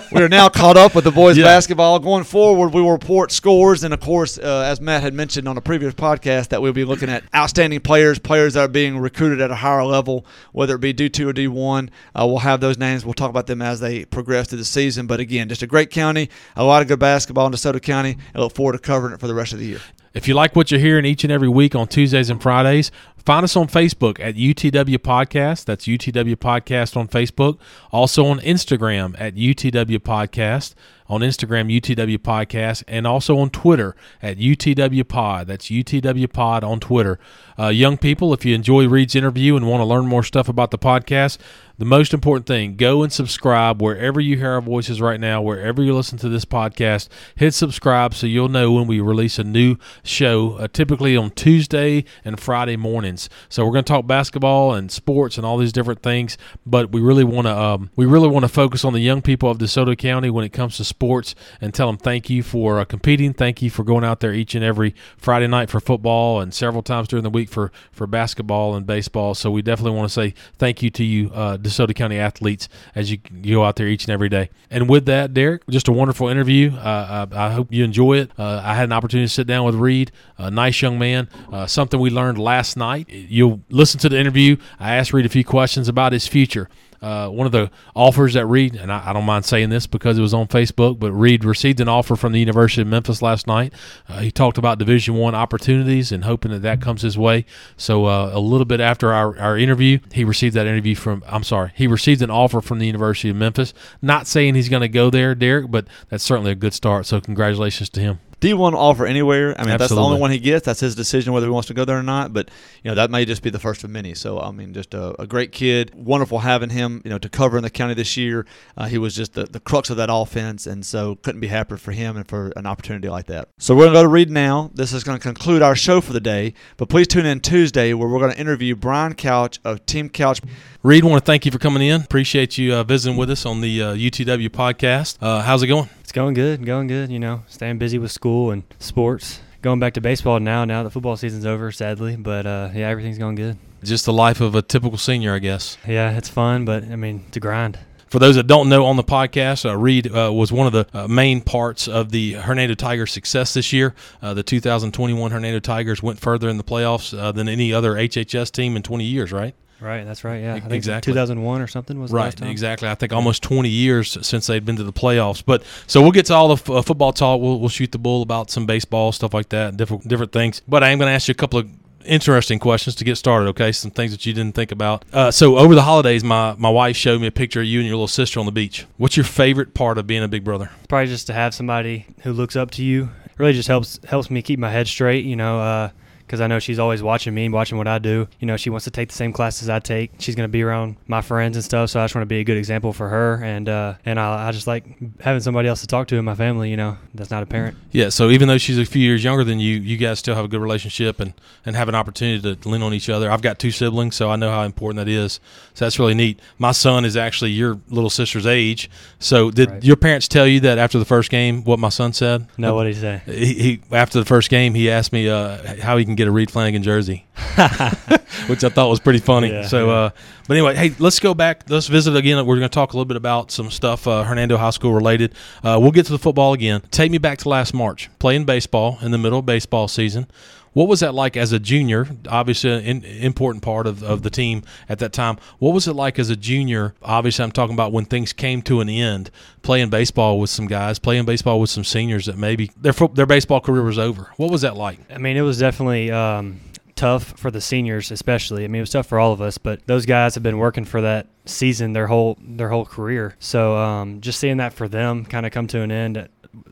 [0.11, 1.45] we are now caught up with the boys' Yeah.
[1.45, 1.97] basketball.
[1.99, 5.57] Going forward, we will report scores, and of course, uh, as Matt had mentioned on
[5.57, 9.39] a previous podcast, that we'll be looking at outstanding players, players that are being recruited
[9.39, 11.89] at a higher level, whether it be D2 or D1.
[12.13, 13.05] Uh, we'll have those names.
[13.05, 15.07] We'll talk about them as they progress through the season.
[15.07, 18.17] But again, just a great county, a lot of good basketball in DeSoto County.
[18.33, 19.79] I look forward to covering it for the rest of the year.
[20.13, 22.89] If you like what you're hearing each and every week on Tuesdays and Fridays,
[23.25, 25.65] find us on Facebook at UTW Podcast.
[25.65, 27.57] That's UTW Podcast on Facebook.
[27.91, 30.75] Also on Instagram at UTW Podcast.
[31.07, 35.45] On Instagram, UTW Podcast, and also on Twitter at UTW Pod.
[35.45, 37.19] That's UTW Pod on Twitter.
[37.59, 40.71] Uh, young people, if you enjoy Reed's interview and want to learn more stuff about
[40.71, 41.37] the podcast,
[41.77, 45.83] the most important thing go and subscribe wherever you hear our voices right now wherever
[45.83, 47.07] you listen to this podcast.
[47.35, 52.05] Hit subscribe so you'll know when we release a new show uh, typically on tuesday
[52.23, 53.29] and friday mornings.
[53.49, 57.01] So we're going to talk basketball and sports and all these different things but we
[57.01, 59.97] really want to um, we really want to focus on the young people of desoto
[59.97, 63.33] county when it comes to sports and tell them thank you for uh, competing.
[63.33, 66.83] Thank you for going out there each and every friday night for football and several
[66.83, 69.35] times during the week for for basketball and baseball.
[69.35, 73.11] So we definitely want to say thank you to you uh, DeSoto County athletes as
[73.11, 74.49] you go out there each and every day.
[74.69, 76.73] And with that, Derek, just a wonderful interview.
[76.75, 78.31] Uh, I, I hope you enjoy it.
[78.37, 81.29] Uh, I had an opportunity to sit down with Reed, a nice young man.
[81.51, 83.09] Uh, something we learned last night.
[83.09, 84.57] You'll listen to the interview.
[84.79, 86.69] I asked Reed a few questions about his future.
[87.01, 90.17] Uh, one of the offers that Reed, and I, I don't mind saying this because
[90.17, 93.47] it was on Facebook, but Reed received an offer from the University of Memphis last
[93.47, 93.73] night.
[94.07, 97.45] Uh, he talked about Division One opportunities and hoping that that comes his way.
[97.77, 101.23] So uh, a little bit after our, our interview, he received that interview from.
[101.27, 103.73] I'm sorry, he received an offer from the University of Memphis.
[104.01, 107.05] Not saying he's going to go there, Derek, but that's certainly a good start.
[107.05, 108.19] So congratulations to him.
[108.45, 109.59] D1 offer anywhere.
[109.59, 110.65] I mean, if that's the only one he gets.
[110.65, 112.33] That's his decision whether he wants to go there or not.
[112.33, 112.51] But
[112.83, 114.13] you know, that may just be the first of many.
[114.13, 115.93] So I mean, just a, a great kid.
[115.95, 117.01] Wonderful having him.
[117.03, 118.45] You know, to cover in the county this year.
[118.77, 121.77] Uh, he was just the, the crux of that offense, and so couldn't be happier
[121.77, 123.49] for him and for an opportunity like that.
[123.57, 124.71] So we're gonna go to Reed now.
[124.73, 126.53] This is gonna conclude our show for the day.
[126.77, 130.41] But please tune in Tuesday where we're gonna interview Brian Couch of Team Couch.
[130.83, 132.01] Reed, want to thank you for coming in.
[132.01, 135.17] Appreciate you uh, visiting with us on the uh, UTW podcast.
[135.19, 135.89] Uh, how's it going?
[136.15, 137.11] Going good, going good.
[137.11, 139.41] You know, staying busy with school and sports.
[139.61, 140.63] Going back to baseball now.
[140.63, 143.57] Now that football season's over, sadly, but uh, yeah, everything's going good.
[143.83, 145.77] Just the life of a typical senior, I guess.
[145.85, 147.79] Yeah, it's fun, but I mean, it's a grind.
[148.07, 150.87] For those that don't know on the podcast, uh, Reed uh, was one of the
[150.97, 153.93] uh, main parts of the Hernando Tigers' success this year.
[154.21, 158.53] Uh, the 2021 Hernando Tigers went further in the playoffs uh, than any other HHS
[158.53, 159.53] team in 20 years, right?
[159.81, 160.41] Right, that's right.
[160.41, 161.11] Yeah, I think Exactly.
[161.11, 162.47] 2001 or something was Right, last time.
[162.49, 162.87] exactly.
[162.87, 165.43] I think almost 20 years since they'd been to the playoffs.
[165.45, 167.41] But so we'll get to all the f- uh, football talk.
[167.41, 170.61] We'll, we'll shoot the bull about some baseball stuff like that, different different things.
[170.67, 171.69] But I am going to ask you a couple of
[172.05, 173.47] interesting questions to get started.
[173.49, 175.03] Okay, some things that you didn't think about.
[175.11, 177.87] Uh, so over the holidays, my my wife showed me a picture of you and
[177.87, 178.85] your little sister on the beach.
[178.97, 180.69] What's your favorite part of being a big brother?
[180.87, 184.41] Probably just to have somebody who looks up to you really just helps helps me
[184.41, 185.25] keep my head straight.
[185.25, 185.89] You know, uh,
[186.25, 188.27] because I know she's always watching me, and watching what I do.
[188.39, 190.11] You know, she wants to take the same classes I take.
[190.19, 192.39] She's going to be around my friends and stuff, so I just want to be
[192.39, 193.43] a good example for her.
[193.43, 194.85] And uh, and I, I just like
[195.21, 196.69] having somebody else to talk to in my family.
[196.69, 197.77] You know, that's not a parent.
[197.91, 198.09] Yeah.
[198.09, 200.47] So even though she's a few years younger than you, you guys still have a
[200.47, 201.33] good relationship and
[201.65, 203.29] and have an opportunity to lean on each other.
[203.31, 205.39] I've got two siblings, so I know how important that is.
[205.73, 206.39] So that's really neat.
[206.57, 208.89] My son is actually your little sister's age.
[209.19, 209.83] So did Right.
[209.83, 212.47] your parents tell you that after the first game what my son said?
[212.57, 213.21] No, what did he say?
[213.25, 216.31] He, he after the first game, he asked me uh, how he can get a
[216.31, 217.25] Reed Flanagan jersey,
[218.47, 219.49] which I thought was pretty funny.
[219.51, 219.93] Yeah, so, yeah.
[219.93, 220.09] uh,
[220.47, 221.69] but anyway, hey, let's go back.
[221.69, 222.37] Let's visit again.
[222.45, 225.33] We're going to talk a little bit about some stuff uh, Hernando High School related.
[225.63, 226.81] Uh, we'll get to the football again.
[226.91, 230.27] Take me back to last March, playing baseball in the middle of baseball season.
[230.75, 232.05] What was that like as a junior?
[232.27, 235.37] Obviously, an important part of, of the team at that time.
[235.57, 236.93] What was it like as a junior?
[237.01, 240.99] Obviously, I'm talking about when things came to an end, playing baseball with some guys,
[240.99, 244.33] playing baseball with some seniors that maybe their their baseball career was over.
[244.35, 244.99] What was that like?
[245.09, 246.59] I mean, it was definitely um,
[246.95, 248.65] tough for the seniors, especially.
[248.65, 250.83] I mean, it was tough for all of us, but those guys have been working
[250.83, 253.35] for that season their whole their whole career.
[253.39, 256.27] So um, just seeing that for them kind of come to an end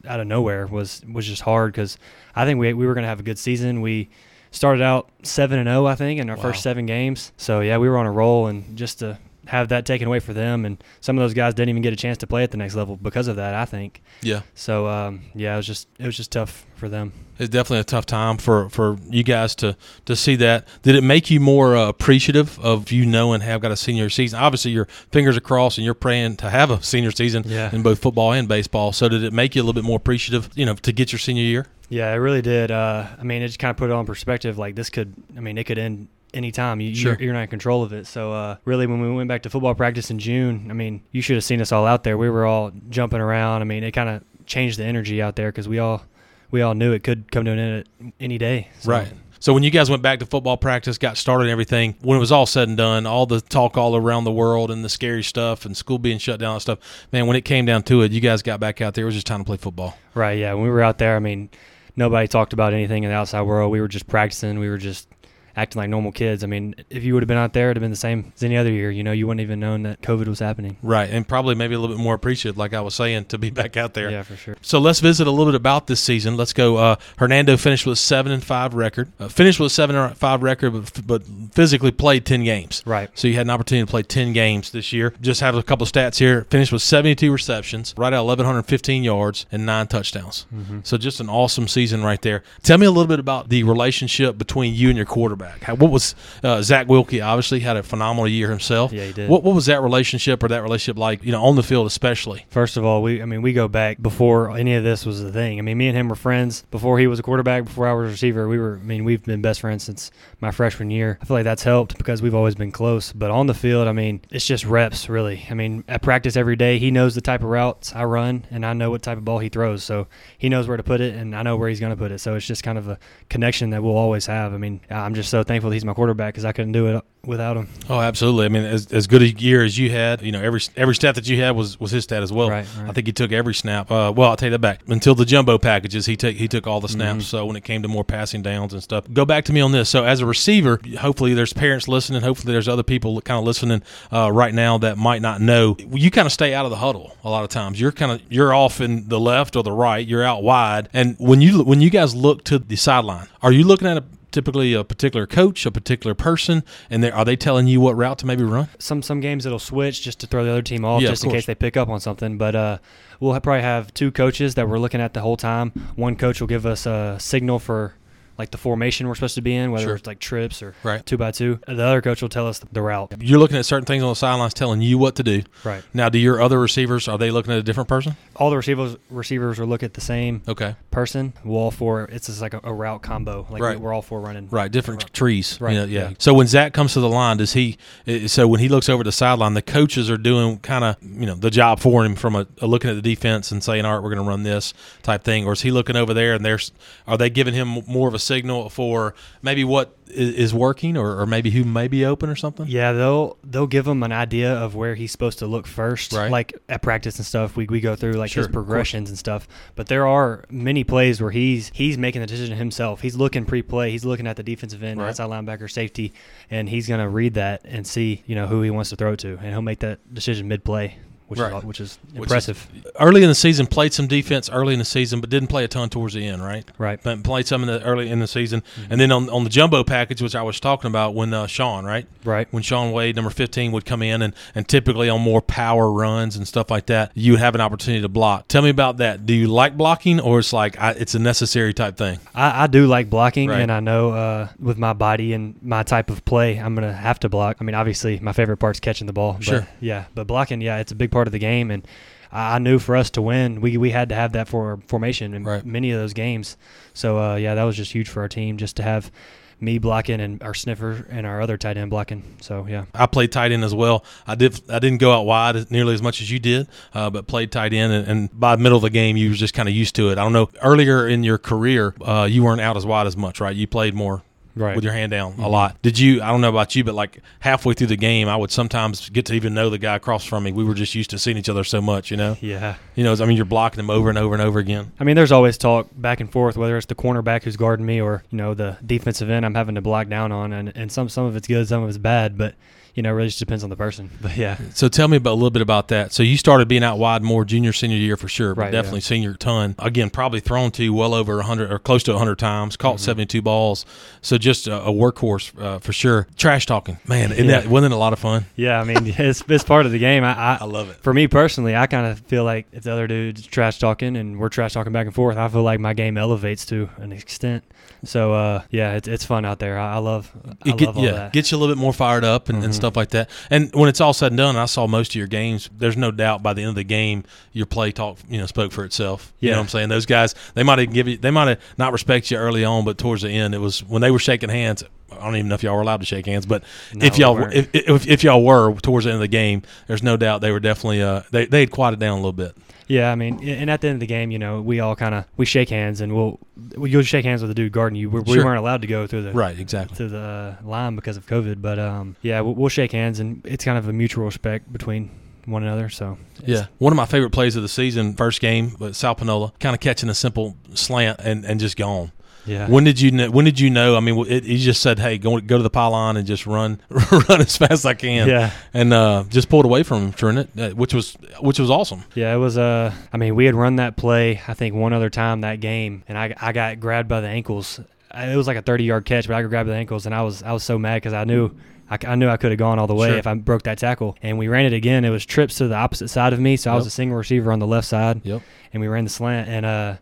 [0.07, 1.97] out of nowhere was was just hard because
[2.35, 3.81] I think we we were going to have a good season.
[3.81, 4.09] We
[4.51, 6.41] started out seven and zero, I think, in our Wow.
[6.43, 7.31] first seven games.
[7.37, 9.17] So yeah, we were on a roll, and just to
[9.47, 11.97] have that taken away for them, and some of those guys didn't even get a
[11.97, 13.53] chance to play at the next level because of that.
[13.53, 14.01] I think.
[14.21, 14.41] Yeah.
[14.55, 17.11] So um, yeah, it was just it was just tough for them.
[17.39, 19.75] It's definitely a tough time for, for you guys to,
[20.05, 20.67] to see that.
[20.83, 24.39] Did it make you more uh, appreciative of you knowing have got a senior season?
[24.39, 27.73] Obviously, your fingers are crossed and you're praying to have a senior season Yeah.
[27.73, 28.91] in both football and baseball.
[28.93, 31.17] So did it make you a little bit more appreciative, you know, to get your
[31.19, 31.65] senior year?
[31.89, 32.69] Yeah, it really did.
[32.69, 34.59] Uh, I mean, it just kind of put it on perspective.
[34.59, 36.79] Like this could, I mean, it could end anytime.
[36.81, 37.13] You, Sure.
[37.13, 38.07] you're, you're not in control of it.
[38.07, 41.21] So uh, really, when we went back to football practice in June, I mean, you
[41.21, 42.17] should have seen us all out there.
[42.17, 43.61] We were all jumping around.
[43.61, 46.03] I mean, it kind of changed the energy out there because we all
[46.51, 48.69] we all knew it could come to an end at any day.
[48.79, 49.07] So, Right.
[49.39, 52.19] So when you guys went back to football practice, got started and everything, when it
[52.21, 55.21] was all said and done, all the talk all around the world and the scary
[55.21, 56.79] stuff and school being shut down and stuff,
[57.11, 59.03] man, when it came down to it, you guys got back out there.
[59.03, 59.97] It was just time to play football.
[60.13, 60.37] Right.
[60.39, 60.53] Yeah.
[60.53, 61.49] When we were out there, I mean,
[61.97, 63.69] nobody talked about anything in the outside world.
[63.69, 64.59] We were just practicing.
[64.59, 65.09] We were just
[65.55, 66.43] acting like normal kids.
[66.43, 68.43] I mean, if you would have been out there, it'd have been the same as
[68.43, 68.89] any other year.
[68.89, 70.77] You know, you wouldn't even known that COVID was happening.
[70.81, 71.09] Right.
[71.09, 73.77] And probably maybe a little bit more appreciative, like I was saying, to be back
[73.77, 74.09] out there.
[74.09, 74.57] Yeah, for sure.
[74.61, 76.37] So let's visit a little bit about this season.
[76.37, 76.77] Let's go.
[76.77, 79.11] Uh, Hernando finished with a seven and five record.
[79.19, 81.23] Uh, finished with a seven and five record, but, but
[81.53, 82.81] physically played ten games.
[82.85, 83.09] Right.
[83.13, 85.13] So you had an opportunity to play ten games this year.
[85.21, 86.45] Just have a couple of stats here.
[86.49, 90.45] Finished with seventy-two receptions, right at eleven hundred fifteen yards, and nine touchdowns.
[90.53, 90.79] Mm-hmm.
[90.83, 92.43] So just an awesome season right there.
[92.63, 95.42] Tell me a little bit about the relationship between you and your quarterback.
[95.61, 97.21] How, what was uh, Zach Wilkie?
[97.21, 98.91] Obviously had a phenomenal year himself.
[98.91, 99.29] Yeah, he did.
[99.29, 101.23] What what was that relationship or that relationship like?
[101.23, 102.45] You know, on the field especially.
[102.49, 105.31] First of all, we I mean we go back before any of this was a
[105.31, 105.59] thing.
[105.59, 108.07] I mean, me and him were friends before he was a quarterback, before I was
[108.07, 108.47] a receiver.
[108.47, 111.17] We were I mean, we've been best friends since my freshman year.
[111.21, 113.13] I feel like that's helped because we've always been close.
[113.13, 115.45] But on the field, I mean, it's just reps really.
[115.49, 118.65] I mean, at practice every day, he knows the type of routes I run and
[118.65, 119.83] I know what type of ball he throws.
[119.83, 122.11] So, he knows where to put it and I know where he's going to put
[122.11, 122.19] it.
[122.19, 124.53] So, it's just kind of a connection that we'll always have.
[124.53, 127.03] I mean, I'm just so thankful that he's my quarterback cuz I couldn't do it
[127.25, 127.67] without him.
[127.89, 128.45] Oh, absolutely.
[128.45, 131.15] I mean, as, as good a year as you had, you know, every every snap
[131.15, 132.49] that you had was, was his stat as well.
[132.49, 132.89] Right, right.
[132.89, 133.89] I think he took every snap.
[133.89, 134.81] Uh, well, I'll take that back.
[134.87, 136.97] Until the jumbo packages, he took he took all the Mm-hmm.
[136.97, 137.25] snaps.
[137.27, 139.71] So when it came to more passing downs and stuff, go back to me on
[139.71, 139.89] this.
[139.89, 142.21] So as a receiver, hopefully there's parents listening.
[142.21, 143.81] Hopefully there's other people kind of listening
[144.11, 145.75] uh, right now that might not know.
[145.91, 147.79] You kind of stay out of the huddle a lot of times.
[147.81, 150.05] You're kind of you're off in the left or the right.
[150.05, 150.89] You're out wide.
[150.93, 154.03] And when you when you guys look to the sideline, are you looking at a
[154.33, 158.25] typically a particular coach, a particular person, and are they telling you what route to
[158.25, 158.67] maybe run?
[158.79, 161.23] some some games it'll switch just to throw the other team off, Yeah, of just
[161.23, 162.37] in case they pick up on something.
[162.37, 162.77] But uh,
[163.21, 165.69] we'll probably have two coaches that we're looking at the whole time.
[165.95, 167.93] One coach will give us a signal for
[168.37, 169.95] like the formation we're supposed to be in, whether Sure.
[169.95, 171.05] it's like trips or Right.
[171.05, 171.59] two by two.
[171.67, 173.13] The other coach will tell us the route.
[173.19, 175.43] You're looking at certain things on the sidelines telling you what to do.
[175.63, 175.83] Right.
[175.93, 178.15] Now, do your other receivers are they looking at a different person?
[178.35, 181.33] All the receivers receivers will look at the same Okay, person.
[181.45, 182.05] We're all four.
[182.11, 183.45] It's just like a, a route combo.
[183.49, 183.79] Like Right.
[183.79, 184.47] we're all four running.
[184.49, 185.57] right, different trees.
[185.61, 186.09] Right, You know, yeah.
[186.09, 186.15] yeah.
[186.17, 187.77] So when Zach comes to the line, does he?
[188.07, 191.25] uh, So when he looks over the sideline, the coaches are doing kind of you
[191.27, 193.93] know the job for him from a, a looking at the defense and saying, all
[193.93, 194.73] right, we're going to run this
[195.03, 196.71] type thing, or is he looking over there and there's
[197.07, 201.25] are they giving him more of a signal for maybe what is working or, or
[201.25, 202.65] maybe who may be open or something?
[202.67, 206.13] Yeah, they'll they'll give him an idea of where he's supposed to look first.
[206.13, 206.29] Right.
[206.31, 209.47] Like at practice and stuff, we, we go through like Sure, his progressions and stuff.
[209.75, 213.01] But there are many plays where he's he's making the decision himself.
[213.01, 213.91] He's looking pre-play.
[213.91, 215.09] He's looking at the defensive end, Right.
[215.09, 216.13] outside linebacker, safety,
[216.51, 219.19] and he's gonna read that and see you know who he wants to throw it
[219.19, 220.97] to, and he'll make that decision mid-play.
[221.27, 221.53] Which Right.
[221.57, 222.67] is which is Which is- impressive.
[222.99, 225.67] Early in the season, played some defense early in the season, but didn't play a
[225.67, 226.63] ton towards the end, right?
[226.77, 226.99] right.
[227.01, 228.91] But played some in the early in the season, Mm-hmm.
[228.91, 231.85] and then on on the jumbo package, which I was talking about, when uh, Sean,
[231.85, 232.05] right?
[232.23, 232.47] Right.
[232.51, 236.35] when Sean Wade, number 15, would come in and, and typically on more power runs
[236.35, 238.47] and stuff like that, you have an opportunity to block.
[238.47, 239.25] Tell me about that.
[239.25, 242.19] Do you like blocking or it's like I, it's a necessary type thing?
[242.35, 243.61] I, I do like blocking, Right.
[243.61, 247.19] and I know uh, with my body and my type of play, I'm gonna have
[247.21, 247.57] to block.
[247.59, 249.37] I mean, obviously, my favorite part's catching the ball.
[249.39, 249.61] Sure.
[249.61, 251.87] But yeah, but blocking, yeah, it's a big part of the game, and
[252.31, 255.43] I knew for us to win, we we had to have that for formation in
[255.43, 255.65] Right.
[255.65, 256.57] many of those games.
[256.93, 259.11] So uh, yeah, that was just huge for our team, just to have
[259.59, 262.23] me blocking and our sniffer and our other tight end blocking.
[262.41, 262.85] So yeah.
[262.93, 264.03] I played tight end as well.
[264.27, 264.59] I did.
[264.69, 267.71] I didn't go out wide nearly as much as you did, uh, but played tight
[267.71, 267.93] end.
[267.93, 270.09] And, and by the middle of the game, you were just kind of used to
[270.09, 270.13] it.
[270.17, 270.49] I don't know.
[270.61, 273.55] Earlier in your career, uh, you weren't out as wide as much, right?
[273.55, 274.23] You played more
[274.55, 274.75] Right.
[274.75, 275.49] with your hand down a Mhm.
[275.49, 275.81] lot.
[275.81, 276.21] Did you?
[276.21, 279.25] I don't know about you, but like halfway through the game, I would sometimes get
[279.25, 280.51] to even know the guy across from me.
[280.51, 282.37] We were just used to seeing each other so much, you know.
[282.39, 282.75] Yeah.
[282.95, 284.91] You know, I mean, you're blocking them over and over and over again.
[284.99, 287.99] I mean, there's always talk back and forth, whether it's the cornerback who's guarding me
[287.99, 291.09] or you know the defensive end I'm having to block down on, and, and some
[291.09, 292.53] some of it's good, some of it's bad, but
[292.95, 294.09] you know, it really just depends on the person.
[294.21, 296.13] But yeah, So tell me about a little bit about that.
[296.13, 298.99] So you started being out wide more junior senior year for sure, but Right, definitely
[298.99, 299.03] yeah.
[299.05, 299.75] senior ton.
[299.79, 303.03] Again, probably thrown to well over 100 or close to 100 times, caught Mm-hmm.
[303.05, 303.85] 72 balls.
[304.21, 306.27] So just a, a workhorse uh, for sure.
[306.37, 307.61] Trash talking, man, isn't Yeah.
[307.61, 308.45] that wasn't it a lot of fun?
[308.55, 308.79] yeah.
[308.79, 310.23] I mean, it's it's part of the game.
[310.23, 310.97] I I, I love it.
[310.97, 314.39] for me personally, I kind of feel like if the other dude's trash talking and
[314.39, 317.63] we're trash talking back and forth, I feel like my game elevates to an extent.
[318.05, 319.79] So uh, yeah, it's it's fun out there.
[319.79, 320.29] I, I love
[320.65, 321.33] I It get, love all yeah, that.
[321.33, 322.75] gets you a little bit more fired up and, and Mhm.
[322.75, 323.29] stuff like that.
[323.49, 325.69] And when it's all said and done, I saw most of your games.
[325.77, 327.23] There's no doubt by the end of the game,
[327.53, 329.31] your play talk, you know, spoke for itself.
[329.39, 329.57] You know Yeah.
[329.59, 329.89] what I'm saying?
[329.89, 332.83] Those guys, they might have give you, they might have not respect you early on,
[332.83, 334.83] but towards the end, it was when they were shaking hands.
[335.09, 336.63] I don't even know if y'all were allowed to shake hands, but
[336.93, 337.53] No, if y'all weren't.
[337.53, 340.51] if, if, if y'all were towards the end of the game, there's no doubt they
[340.51, 342.57] were definitely uh they they had quieted down a little bit.
[342.87, 345.15] Yeah, I mean, and at the end of the game, you know, we all kind
[345.15, 346.39] of we shake hands and we'll
[346.77, 348.09] we you'll shake hands with the dude guarding you.
[348.09, 348.45] We, we Sure.
[348.45, 349.95] weren't allowed to go through the Right, exactly.
[349.97, 353.63] to the line because of COVID, but um, yeah, we'll, we'll shake hands and it's
[353.65, 355.09] kind of a mutual respect between
[355.45, 355.89] one another.
[355.89, 359.51] So Yeah, one of my favorite plays of the season, first game, but South Panola,
[359.59, 362.11] kind of catching a simple slant and, and just gone.
[362.45, 363.29] Yeah, When did you know?
[363.31, 363.95] When did you know?
[363.95, 366.79] I mean, it, he just said, "Hey, go go to the pylon and just run,
[366.89, 370.37] run as fast as I can." yeah, and uh, just pulled away from him during
[370.37, 372.03] it, which was which was awesome.
[372.15, 372.33] yeah.
[372.33, 375.41] It was uh, I mean, we had run that play I think one other time
[375.41, 377.79] that game, and I I got grabbed by the ankles.
[378.15, 380.13] It was like a 30 yard catch, but I got grabbed by the ankles, and
[380.13, 381.51] I was I was so mad because I knew.
[381.89, 383.17] I, I knew I could have gone all the way Sure.
[383.17, 384.15] if I broke that tackle.
[384.23, 385.03] And we ran it again.
[385.03, 387.51] It was trips to the opposite side of me, so I was a single receiver
[387.51, 388.21] on the left side.
[388.23, 388.41] Yep.
[388.71, 389.95] and we ran the slant and uh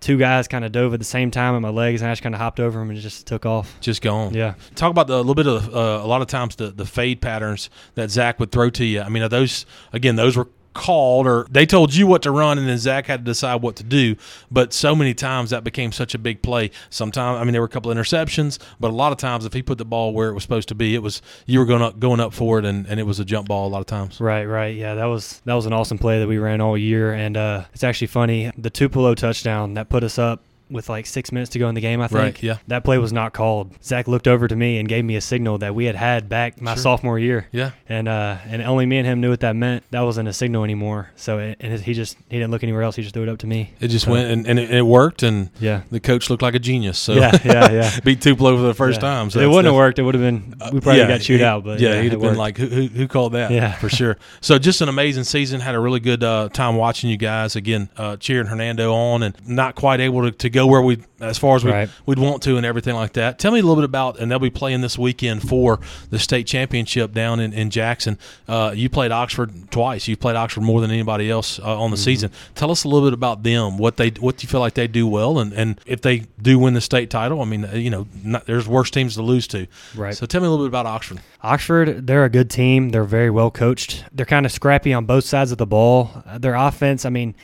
[0.00, 2.22] two guys kind of dove at the same time at my legs and I just
[2.22, 3.76] kind of hopped over them and just took off.
[3.80, 4.34] Just gone.
[4.34, 4.54] Yeah.
[4.74, 7.20] Talk about the, a little bit of uh, a lot of times the the fade
[7.20, 9.00] patterns that Zach would throw to you.
[9.00, 10.16] I mean, are those again?
[10.16, 13.24] Those were called or they told you what to run and then Zach had to
[13.24, 14.16] decide what to do.
[14.50, 16.70] But so many times that became such a big play.
[16.90, 19.62] Sometimes I mean there were a couple interceptions, but a lot of times if he
[19.62, 21.98] put the ball where it was supposed to be, it was you were going up
[21.98, 24.20] going up for it and, and it was a jump ball a lot of times.
[24.20, 24.76] Right, right.
[24.76, 27.64] Yeah, that was that was an awesome play that we ran all year and uh
[27.72, 28.52] it's actually funny.
[28.56, 31.80] The Tupelo touchdown that put us up with like six minutes to go in the
[31.80, 32.18] game, I think.
[32.20, 32.56] Right, yeah.
[32.66, 33.72] That play was not called.
[33.84, 36.60] Zach looked over to me and gave me a signal that we had had back
[36.60, 36.82] my Sure.
[36.82, 37.46] sophomore year.
[37.52, 37.70] Yeah.
[37.88, 39.84] And uh, and only me and him knew what that meant.
[39.90, 41.10] That wasn't a signal anymore.
[41.16, 42.96] So it, and he just he didn't look anywhere else.
[42.96, 43.72] He just threw it up to me.
[43.80, 45.82] It just So, went and, and it, it worked and Yeah.
[45.90, 46.98] the coach looked like a genius.
[46.98, 48.00] So Yeah, yeah, yeah.
[48.04, 49.08] beat Tupelo for the first Yeah.
[49.08, 49.30] time.
[49.30, 51.46] So it wouldn't have worked, it would have been we probably yeah, got chewed he-
[51.46, 51.64] out.
[51.64, 52.38] But yeah, yeah, he'd have been worked.
[52.38, 53.50] like, who, who, who called that?
[53.50, 53.72] Yeah.
[53.72, 54.16] for sure.
[54.40, 55.60] So just an amazing season.
[55.60, 59.36] Had a really good uh, time watching you guys again, uh, cheering Hernando on, and
[59.46, 61.88] not quite able to, to go where we as far as we Right.
[62.04, 63.38] we'd want to, and everything like that.
[63.38, 65.78] Tell me a little bit about, and they'll be playing this weekend for
[66.10, 68.18] the state championship down in, in Jackson.
[68.48, 70.08] Uh, you played Oxford twice.
[70.08, 72.04] You played Oxford more than anybody else uh, on the Mm-hmm.
[72.04, 72.30] season.
[72.54, 73.78] Tell us a little bit about them.
[73.78, 76.58] What they what do you feel like they do well, and, and if they do
[76.58, 77.40] win the state title.
[77.40, 79.66] I mean, uh, you know, not, there's worse teams to lose to.
[79.94, 80.14] Right.
[80.16, 81.20] So tell me a little bit about Oxford.
[81.42, 82.90] Oxford, they're a good team.
[82.90, 84.04] They're very well coached.
[84.12, 86.10] They're kind of scrappy on both sides of the ball.
[86.38, 87.34] Their offense, I mean,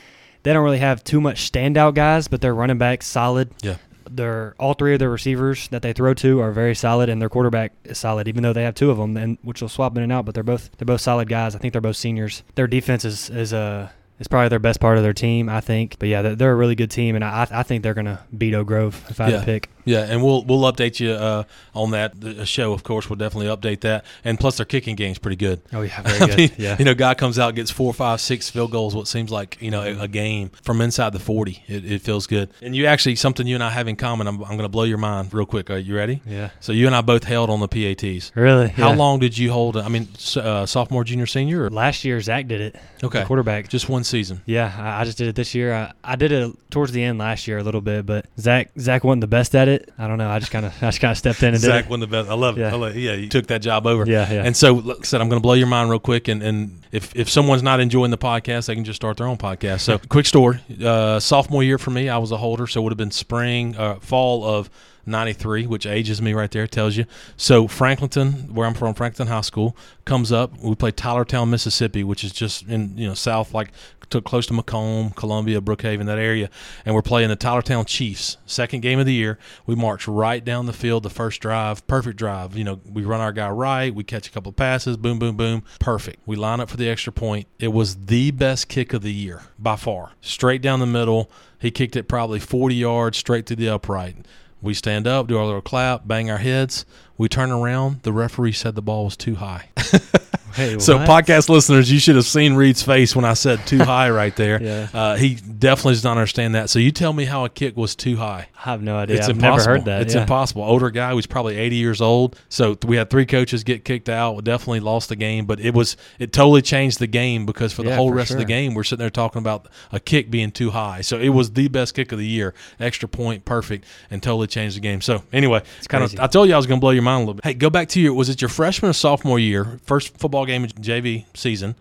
[0.43, 3.51] they don't really have too much standout guys, but their running back solid.
[3.61, 3.77] Yeah.
[4.09, 7.29] Their all three of their receivers that they throw to are very solid, and their
[7.29, 8.27] quarterback is solid.
[8.27, 10.35] Even though they have two of them, and which will swap in and out, but
[10.35, 11.55] they're both they're both solid guys.
[11.55, 12.43] I think they're both seniors.
[12.55, 13.89] Their defense is is uh,
[14.23, 15.97] It's probably their best part of their team, I think.
[15.99, 18.19] But yeah, they're, they're a really good team, and I, I think they're going to
[18.37, 19.69] beat Oak Grove if I had to pick.
[19.85, 21.43] Yeah, and we'll we'll update you uh,
[21.75, 22.71] on that the show.
[22.71, 24.05] Of course, we'll definitely update that.
[24.23, 25.61] And plus, their kicking game's pretty good.
[25.73, 26.77] Oh yeah, very I mean, yeah.
[26.79, 28.95] you know, guy comes out gets four, five, six field goals.
[28.95, 31.65] What seems like you know a, a game from inside the forty.
[31.67, 32.49] It, it feels good.
[32.61, 34.25] And you actually something you and I have in common.
[34.27, 35.69] I'm, I'm going to blow your mind real quick.
[35.69, 36.21] Are you ready?
[36.25, 36.51] yeah.
[36.61, 38.31] So you and I both held on the PATs.
[38.35, 38.69] Really?
[38.69, 38.95] How Yeah.
[38.95, 39.75] long did you hold?
[39.75, 40.07] I mean,
[40.37, 42.75] uh, sophomore, junior, senior, or Last year, Zach did it.
[43.03, 43.25] Okay.
[43.25, 43.67] Quarterback.
[43.67, 44.41] just one season?
[44.45, 45.73] Yeah, I, I just did it this year.
[45.73, 49.03] I, I did it towards the end last year a little bit, but Zach Zach
[49.03, 49.91] wasn't the best at it.
[49.97, 50.29] I don't know.
[50.29, 52.07] I just kind of I just kind of stepped in and Zach did won the
[52.07, 52.29] best.
[52.29, 52.61] I love it.
[52.61, 52.73] Yeah.
[52.73, 52.99] I love it.
[52.99, 54.05] Yeah, you took that job over.
[54.05, 54.43] Yeah, yeah.
[54.43, 56.27] And so, like I said, I'm going to blow your mind real quick.
[56.27, 59.37] And, and if, if someone's not enjoying the podcast, they can just start their own
[59.37, 59.81] podcast.
[59.81, 62.67] So, quick story uh, sophomore year for me, I was a holder.
[62.67, 64.69] So, it would have been spring, uh, fall of
[65.05, 67.05] 93, which ages me right there, tells you.
[67.35, 70.57] So, Franklinton, where I'm from, Franklinton High School, comes up.
[70.59, 73.71] We play Tylertown, Mississippi, which is just in, you know, south, like
[74.13, 76.49] to close to McComb, Columbia, Brookhaven, that area.
[76.85, 78.37] And we're playing the Tylertown Chiefs.
[78.45, 79.37] Second game of the year.
[79.65, 81.85] We march right down the field the first drive.
[81.87, 82.55] Perfect drive.
[82.55, 83.93] You know, we run our guy right.
[83.93, 84.97] We catch a couple of passes.
[84.97, 85.63] Boom, boom, boom.
[85.79, 86.19] Perfect.
[86.25, 87.47] We line up for the extra point.
[87.59, 90.11] It was the best kick of the year by far.
[90.21, 91.29] Straight down the middle.
[91.59, 94.17] He kicked it probably 40 yards straight to the upright.
[94.61, 96.85] We stand up, do our little clap, bang our heads.
[97.17, 98.03] We turn around.
[98.03, 99.69] The referee said the ball was too high.
[100.53, 104.09] Hey, So, podcast listeners, you should have seen Reed's face when I said too high
[104.09, 104.61] right there.
[104.63, 104.87] Yeah.
[104.93, 106.69] Uh, he definitely does not understand that.
[106.69, 108.47] So, you tell me how a kick was too high.
[108.55, 109.17] I have no idea.
[109.17, 109.57] It's I've impossible.
[109.57, 110.01] never heard that.
[110.03, 110.21] It's yeah.
[110.21, 110.63] impossible.
[110.63, 112.39] Older guy who's probably 80 years old.
[112.49, 114.41] So we had three coaches get kicked out.
[114.43, 117.89] Definitely lost the game, but it was it totally changed the game because for the
[117.89, 120.51] Yeah, whole for rest of the game we're sitting there talking about a kick being
[120.51, 121.01] too high.
[121.01, 124.77] So it was the best kick of the year, extra point, perfect, and totally changed
[124.77, 125.01] the game.
[125.01, 126.17] So anyway, it's kind of.
[126.19, 127.43] I told you I was going to blow your mind a little bit.
[127.45, 130.63] Hey, go back to your was it your freshman or sophomore year, first football game
[130.63, 131.75] in JV season,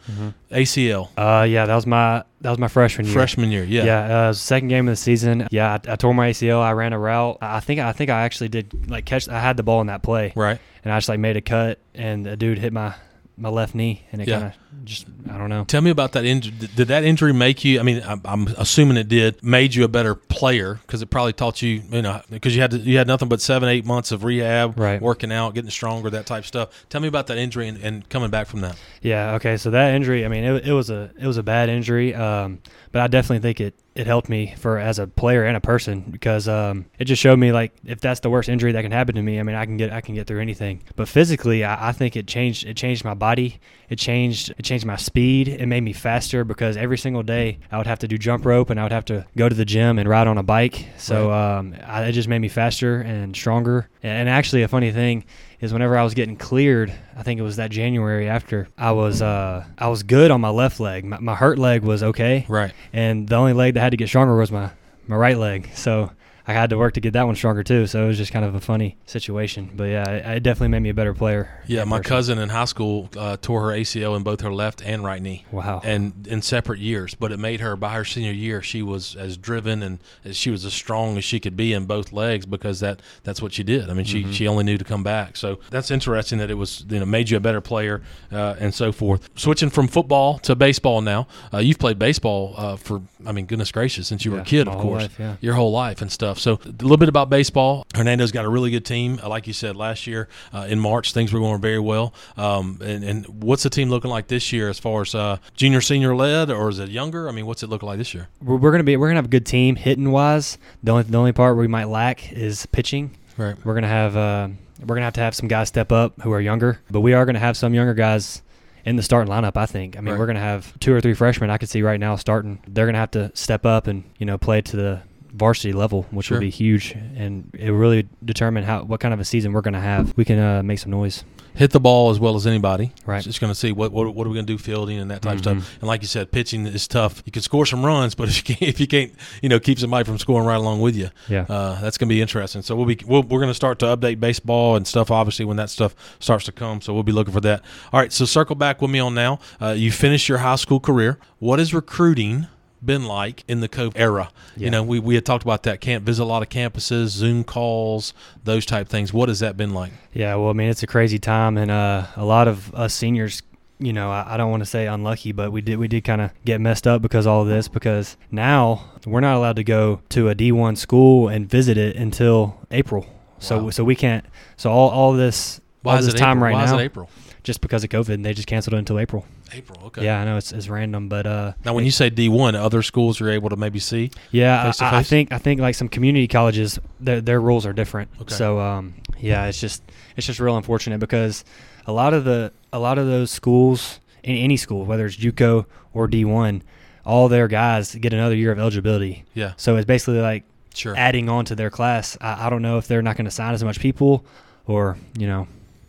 [0.51, 3.15] ACL Uh, yeah, that was my that was my freshman year.
[3.15, 3.65] freshman year.
[3.65, 3.85] Yeah.
[3.85, 5.47] Yeah, uh, second game of the season.
[5.51, 6.61] Yeah, I, I tore my ACL.
[6.61, 7.39] I ran a route.
[7.41, 9.29] I think I think I actually did like catch.
[9.29, 10.59] I had the ball in that play, Right.
[10.85, 12.95] and I just like made a cut, and a dude hit my
[13.37, 14.41] my left knee, and it Yeah.
[14.41, 14.53] kind of
[14.85, 15.65] just I don't know.
[15.65, 16.53] Tell me about that injury.
[16.75, 17.79] Did that injury make you?
[17.79, 19.43] I mean, I'm, I'm assuming it did.
[19.43, 22.73] Made you a better player because it probably taught you, you know, because you had
[22.73, 25.01] to, you had nothing but seven, eight months of rehab, Right.
[25.01, 26.87] working out, getting stronger, that type of stuff.
[26.89, 28.77] Tell me about that injury and, and coming back from that.
[29.03, 29.35] Yeah.
[29.35, 29.57] Okay.
[29.57, 30.25] So that injury.
[30.25, 32.15] I mean, it, it was a it was a bad injury.
[32.15, 32.59] Um,
[32.91, 36.01] but I definitely think it it helped me for as a player and a person
[36.01, 39.15] because um, it just showed me like if that's the worst injury that can happen
[39.15, 39.39] to me.
[39.39, 40.83] I mean, I can get I can get through anything.
[40.97, 43.61] But physically, I, I think it changed it changed my body.
[43.93, 45.49] It changed it changed my speed.
[45.49, 48.71] It made me faster because every single day I would have to do jump rope
[48.71, 50.87] and I would have to go to the gym and ride on a bike.
[50.97, 53.91] So um, I, it just made me faster and stronger.
[54.03, 55.25] And actually, a funny thing
[55.61, 59.21] is whenever I was getting cleared, I think it was that January after I was
[59.21, 61.05] uh, I was good on my left leg.
[61.05, 62.73] My, my hurt leg was okay, Right.
[62.95, 64.71] and the only leg that had to get stronger was my
[65.07, 65.69] my right leg.
[65.75, 66.11] So
[66.47, 67.87] I had to work to get that one stronger too.
[67.87, 69.71] So it was just kind of a funny situation.
[69.75, 71.63] But yeah, it, it definitely made me a better player.
[71.67, 72.09] Yeah, my person.
[72.09, 75.45] cousin in high school uh, tore her ACL in both her left and right knee.
[75.51, 75.81] Wow.
[75.85, 77.15] and in separate years.
[77.15, 80.51] But it made her by her senior year, she was as driven and as she
[80.51, 83.63] was as strong as she could be in both legs because that that's what she
[83.63, 83.89] did.
[83.89, 85.37] I mean, she she only knew to come back.
[85.37, 88.75] So that's interesting that it was you know made you a better player uh, and
[88.75, 89.29] so forth.
[89.37, 93.73] Switching from football to baseball now, uh, you've played baseball uh, for I mean goodness
[93.73, 95.37] gracious since you were a kid, of course, life, yeah.
[95.41, 96.32] your whole life and stuff.
[96.39, 97.85] So a little bit about baseball.
[97.95, 101.13] Hernando's got a really good team, Uh, like you said last year uh, in March.
[101.13, 102.15] Things were going very well.
[102.37, 105.81] Um, and, and what's the team looking like this year as far as uh, junior,
[105.81, 107.29] senior led, or is it younger?
[107.29, 108.29] I mean, what's it looking like this year?
[108.43, 110.59] we're, we're gonna be we're gonna have a good team hitting wise.
[110.83, 113.17] The only the only part we might lack is pitching.
[113.37, 113.57] Right.
[113.65, 114.49] We're gonna have uh,
[114.81, 117.25] we're gonna have to have some guys step up who are younger, but we are
[117.25, 118.43] gonna have some younger guys
[118.85, 119.57] in the starting lineup.
[119.57, 119.97] I think.
[119.97, 120.19] I mean, Right.
[120.19, 122.59] we're gonna have two or three freshmen I could see right now starting.
[122.67, 125.01] They're gonna have to step up and you know play to the
[125.33, 126.37] varsity level, which Sure.
[126.37, 129.81] will be huge, and it really determine how what kind of a season we're gonna
[129.81, 130.13] have.
[130.17, 131.25] We can uh, make some noise.
[131.55, 132.93] Hit the ball as well as anybody.
[133.05, 133.23] Right.
[133.23, 135.21] Just going to see what, what what are we going to do fielding and that
[135.21, 135.61] type of Mhm.
[135.61, 135.79] stuff.
[135.83, 137.23] And like you said, pitching is tough.
[137.27, 139.13] You can score some runs, but if you can't, if you can't,
[139.43, 141.45] you know, keep somebody from scoring right along with you, Yeah.
[141.51, 142.63] uh, that's going to be interesting.
[142.63, 145.11] So we'll be we'll, we're going to start to update baseball and stuff.
[145.11, 147.61] Obviously, when that stuff starts to come, so we'll be looking for that.
[147.93, 149.39] All right, so circle back with me on now.
[149.61, 151.19] Uh, you finished your high school career.
[151.39, 152.47] What is recruiting
[152.85, 154.31] been like in the COVID era?
[154.57, 155.81] You know, we we had talked about that.
[155.81, 158.13] Can't visit a lot of campuses, Zoom calls,
[158.45, 159.13] those type things.
[159.13, 159.93] What has that been like?
[160.13, 163.43] Yeah, well, I mean, it's a crazy time, and uh, a lot of us seniors,
[163.79, 166.21] you know, I, I don't want to say unlucky, but we did we did kind
[166.21, 167.69] of get messed up because all of this.
[167.69, 172.59] Because now we're not allowed to go to a D1 school and visit it until
[172.71, 173.07] April.
[173.39, 173.71] So Wow.
[173.71, 174.25] so we can't.
[174.57, 176.45] So all all this Why all is this time April?
[176.45, 177.11] right Why now, is it April?
[177.45, 179.27] Just because of COVID, and they just canceled it until April.
[179.53, 179.79] April.
[179.87, 180.05] Okay.
[180.05, 182.83] Yeah, I know it's, it's random, but uh, Now, when you say D one, other
[182.83, 184.11] schools are able to maybe see.
[184.31, 188.11] Yeah, I, I think I think like some community colleges, their their rules are different.
[188.21, 188.35] Okay.
[188.35, 189.83] So um, yeah, it's just
[190.17, 191.45] it's just real unfortunate because
[191.87, 195.67] a lot of the a lot of those schools in any school, whether it's JUCO
[195.93, 196.63] or D one,
[197.05, 199.25] all their guys get another year of eligibility.
[199.35, 199.55] Yeah.
[199.57, 200.95] So it's basically like Sure.
[200.97, 202.17] adding on to their class.
[202.21, 204.25] I, I don't know if they're not going to sign as much people,
[204.67, 205.47] or you know,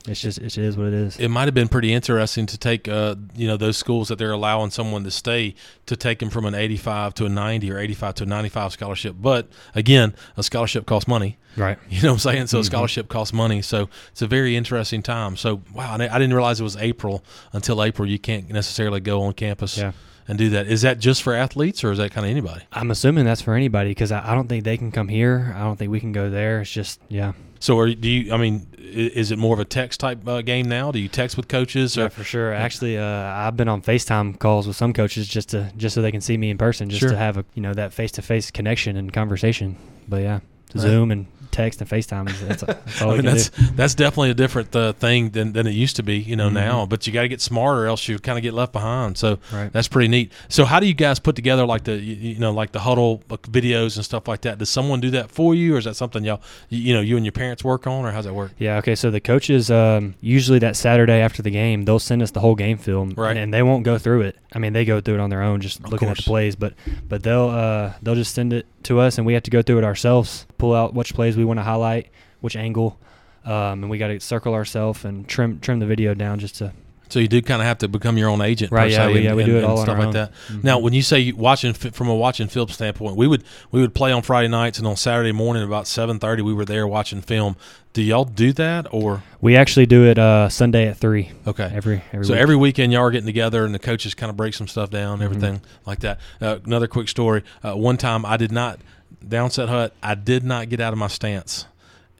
[0.07, 1.17] it's just it is what it is.
[1.17, 4.31] it might have been pretty interesting to take, uh, you know, those schools that they're
[4.33, 8.15] allowing someone to stay to take them from an 85 to a 90 or 85
[8.15, 9.15] to a 95 scholarship.
[9.19, 11.37] But again, a scholarship costs money.
[11.55, 11.77] right.
[11.89, 12.47] You know what I'm saying?
[12.47, 12.65] So a Mhm.
[12.65, 13.61] scholarship costs money.
[13.61, 15.37] So it's a very interesting time.
[15.37, 17.23] So wow, I I didn't realize it was April.
[17.53, 19.91] Until April, you can't necessarily go on campus Yeah.
[20.27, 20.67] and do that.
[20.67, 22.63] Is that just for athletes or is that kind of anybody?
[22.73, 25.53] I'm assuming that's for anybody because I, I don't think they can come here.
[25.55, 26.59] I don't think we can go there.
[26.61, 27.31] It's just yeah.
[27.63, 28.33] So are, do you?
[28.33, 30.91] I mean, is it more of a text type uh, game now?
[30.91, 31.95] Do you text with coaches?
[31.95, 32.53] Yeah, for sure.
[32.53, 36.11] Actually, uh, I've been on FaceTime calls with some coaches just to just so they
[36.11, 37.11] can see me in person, just Sure.
[37.11, 39.77] to have a you know that face to face connection and conversation.
[40.09, 40.39] But yeah,
[40.75, 40.81] Right.
[40.81, 43.65] Zoom and text and FaceTime is that's, that's all I mean, that's do.
[43.75, 46.53] that's definitely a different uh, thing than, than it used to be, you know, Mhm.
[46.53, 46.85] now.
[46.85, 49.17] But you got to get smarter, else you kind of get left behind.
[49.17, 49.71] So Right.
[49.71, 50.31] that's pretty neat.
[50.49, 53.21] So how do you guys put together like the you, you know like the Hudl
[53.51, 54.57] videos and stuff like that?
[54.57, 57.15] Does someone do that for you, or is that something y'all you, you know you
[57.17, 58.51] and your parents work on, or how's that work?
[58.57, 58.77] Yeah.
[58.77, 58.95] Okay.
[58.95, 62.55] So the coaches um, usually that Saturday after the game, they'll send us the whole
[62.55, 63.31] game film, Right.
[63.31, 64.35] And, and they won't go through it.
[64.55, 66.55] I mean, they go through it on their own, just Of looking at the plays.
[66.55, 66.73] But
[67.07, 69.77] but they'll uh, they'll just send it to us, and we have to go through
[69.79, 70.45] it ourselves.
[70.63, 72.07] Pull out which plays we want to highlight,
[72.39, 72.97] which angle,
[73.43, 73.51] um,
[73.83, 76.71] and we got to circle ourselves and trim trim the video down just to
[77.09, 79.23] So you do kind of have to become your own agent, Right, yeah, we- and,
[79.25, 80.13] yeah, we do it all and on stuff like own.
[80.13, 80.31] that.
[80.49, 80.63] Mhm.
[80.63, 83.43] Now, when you say you- watching from a watching film standpoint, we would
[83.73, 86.63] we would play on Friday nights, and on Saturday morning about seven thirty, we were
[86.63, 87.57] there watching film.
[87.91, 91.69] Do y'all do that, or We actually do it uh, Sunday at three okay?
[91.75, 92.25] every every.
[92.25, 92.41] So week.
[92.41, 95.19] every weekend y'all are getting together, and the coaches kind of break some stuff down,
[95.19, 95.23] Mhm.
[95.25, 96.21] everything like that.
[96.41, 98.79] Uh, another quick story: uh, one time I did not
[99.27, 99.93] downset hut.
[100.01, 101.65] I did not get out of my stance,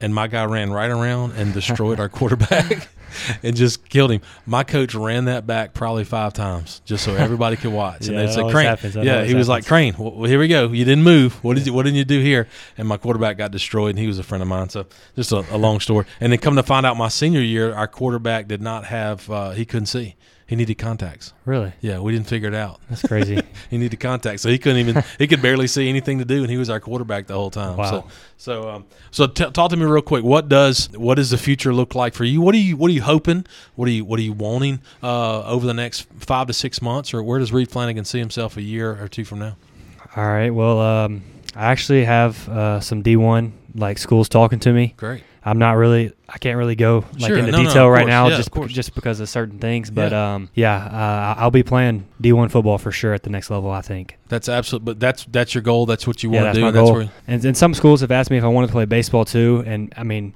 [0.00, 2.88] and my guy ran right around and destroyed our quarterback.
[3.44, 4.22] And just killed him.
[4.44, 8.08] My coach ran that back probably five times, just so everybody could watch.
[8.08, 8.96] and Yeah, they said, "Crane, happens.
[8.96, 10.72] Yeah." He was like, "Crane, well, here we go.
[10.72, 11.34] You didn't move.
[11.44, 14.08] What did you What did you do here?" And my quarterback got destroyed, and he
[14.08, 14.68] was a friend of mine.
[14.68, 16.06] So just a, a long story.
[16.18, 19.30] And then come to find out, my senior year, our quarterback did not have.
[19.30, 20.16] Uh, he couldn't see.
[20.46, 21.32] He needed contacts.
[21.46, 22.80] really Yeah, we didn't figure it out.
[22.90, 23.40] that's crazy.
[23.70, 25.02] He needed contacts, so he couldn't even.
[25.18, 27.76] he could barely see anything to do, and he was our quarterback the whole time.
[27.76, 27.90] Wow.
[27.90, 30.22] So, so, um, so t- talk to me real quick.
[30.22, 32.40] What does what does the future look like for you?
[32.40, 33.46] What are you What are you hoping?
[33.74, 37.14] What are you What are you wanting uh, over the next five to six months,
[37.14, 39.56] or where does Reed Flanagan see himself a year or two from now?
[40.14, 40.50] All right.
[40.50, 41.22] Well, um,
[41.56, 44.94] I actually have uh, some D one like schools talking to me.
[44.96, 45.22] Great.
[45.46, 46.10] I'm not really.
[46.28, 48.08] I can't really go like Sure, into no, no, detail of right course.
[48.08, 49.90] now, Yeah, just just because of certain things.
[49.90, 50.34] But Yeah.
[50.34, 50.76] um, yeah,
[51.36, 53.70] uh, I'll be playing D1 football for sure at the next level.
[53.70, 54.16] I think.
[54.28, 54.84] That's absolute.
[54.84, 55.84] But that's that's your goal.
[55.86, 56.64] That's what you yeah, want that's to do.
[56.64, 57.10] my That's goal.
[57.28, 59.92] and, and some schools have asked me if I wanted to play baseball too, and
[59.96, 60.34] I mean,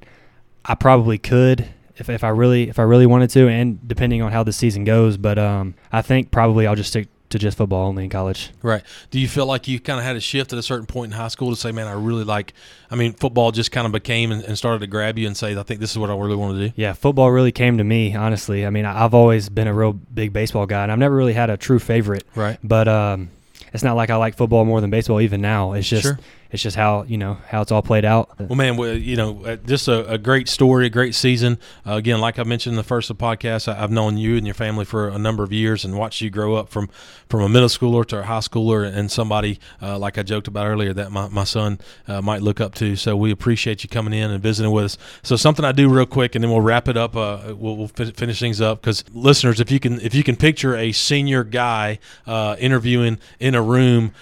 [0.65, 4.31] I probably could if, if I really if I really wanted to, and depending on
[4.31, 5.17] how the season goes.
[5.17, 8.51] But um, I think probably I'll just stick to just football only in college.
[8.63, 8.83] Right.
[9.11, 11.19] Do you feel like you kind of had a shift at a certain point in
[11.19, 12.55] high school to say, man, I really like,
[12.91, 15.57] I mean, football just kind of became and, and started to grab you and say,
[15.57, 16.73] I think this is what I really want to do?
[16.77, 18.65] Yeah, football really came to me, honestly.
[18.65, 21.51] I mean, I've always been a real big baseball guy, and I've never really had
[21.51, 22.25] a true favorite.
[22.35, 22.59] Right.
[22.65, 23.29] But um,
[23.73, 25.73] it's not like I like football more than baseball even now.
[25.75, 26.19] It's just Sure.
[26.51, 28.31] It's just how you know how it's all played out.
[28.39, 31.59] Well, man, well, you know, uh, just a, a great story, a great season.
[31.87, 34.37] Uh, again, like I mentioned in the first of the podcast, I, I've known you
[34.37, 36.89] and your family for a number of years and watched you grow up from,
[37.29, 40.67] from a middle schooler to a high schooler and somebody, uh, like I joked about
[40.67, 42.97] earlier, that my, my son uh, might look up to.
[42.97, 44.99] So we appreciate you coming in and visiting with us.
[45.23, 47.15] So something I do real quick, and then we'll wrap it up.
[47.15, 50.37] Uh, we'll, we'll fi- finish things up because listeners, if you can, if you can
[50.37, 54.13] picture a senior guy uh, interviewing in a room,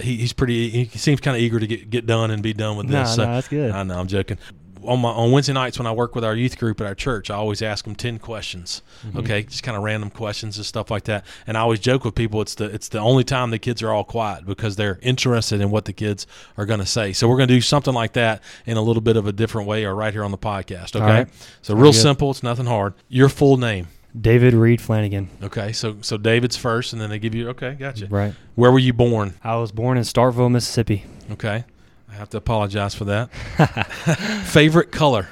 [0.00, 0.70] he, he's pretty.
[0.70, 3.16] He seems kind of eager to get get done and be done with this.
[3.16, 3.70] no, So- that's good.
[3.70, 4.38] I know, I'm joking.
[4.84, 7.30] On my on Wednesday nights when I work with our youth group at our church,
[7.30, 8.80] I always ask them ten questions.
[9.04, 9.18] Mm-hmm.
[9.18, 11.26] Okay, just kind of random questions and stuff like that.
[11.48, 13.90] And I always joke with people it's the it's the only time the kids are
[13.92, 17.12] all quiet because they're interested in what the kids are going to say.
[17.12, 19.66] So we're going to do something like that in a little bit of a different
[19.66, 20.94] way, or right here on the podcast.
[20.94, 21.28] Okay, right.
[21.60, 22.30] so real simple.
[22.30, 22.94] It's nothing hard.
[23.08, 23.88] Your full name.
[24.20, 25.28] David Reed Flanagan.
[25.42, 28.06] Okay, so so David's first, and then they give you okay, gotcha.
[28.06, 28.34] Right.
[28.54, 29.34] Where were you born?
[29.42, 31.04] I was born in Starkville, Mississippi.
[31.32, 31.64] Okay,
[32.10, 33.26] I have to apologize for that.
[34.46, 35.28] Favorite color?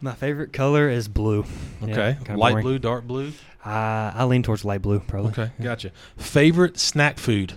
[0.00, 1.44] My favorite color is blue.
[1.82, 2.62] Okay, kinda light boring.
[2.64, 3.32] blue, dark blue.
[3.64, 5.30] I I lean towards light blue, probably.
[5.32, 5.90] Okay, gotcha.
[6.16, 7.54] Favorite snack food?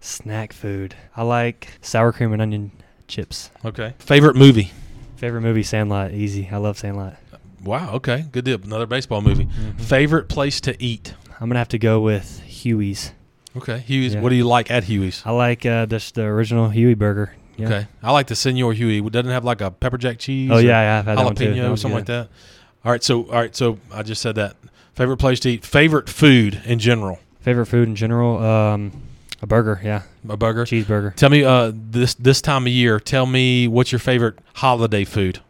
[0.00, 0.94] Snack food.
[1.16, 2.72] I like sour cream and onion
[3.06, 3.50] chips.
[3.64, 3.94] Okay.
[3.98, 4.72] Favorite movie?
[5.16, 6.10] Favorite movie, Sandlot.
[6.12, 6.48] Easy.
[6.50, 7.14] I love Sandlot.
[7.64, 7.92] Wow.
[7.94, 8.58] Okay, good deal.
[8.62, 9.46] Another baseball movie.
[9.46, 9.80] Mhm.
[9.80, 11.14] Favorite place to eat?
[11.40, 13.12] I'm gonna have to go with Huey's.
[13.56, 14.14] Okay, Huey's.
[14.14, 14.20] Yeah.
[14.20, 15.22] What do you like at Huey's?
[15.24, 17.34] I like uh, just the original Huey burger.
[17.56, 17.66] Yeah.
[17.66, 18.98] Okay, I like the Senor Huey.
[18.98, 20.50] It doesn't have like a pepper jack cheese.
[20.52, 21.52] Oh yeah, yeah, I've had that one too.
[21.52, 22.28] jalapeno or something like that.
[22.84, 24.56] All right, so all right, so I just said that.
[24.94, 25.64] Favorite place to eat.
[25.64, 27.18] Favorite food in general.
[27.40, 28.92] Favorite food in general, um,
[29.40, 29.80] a burger.
[29.82, 30.64] Yeah, A burger.
[30.64, 31.14] cheeseburger.
[31.14, 32.98] Tell me, uh, this this time of year.
[33.00, 35.40] Tell me what's your favorite holiday food.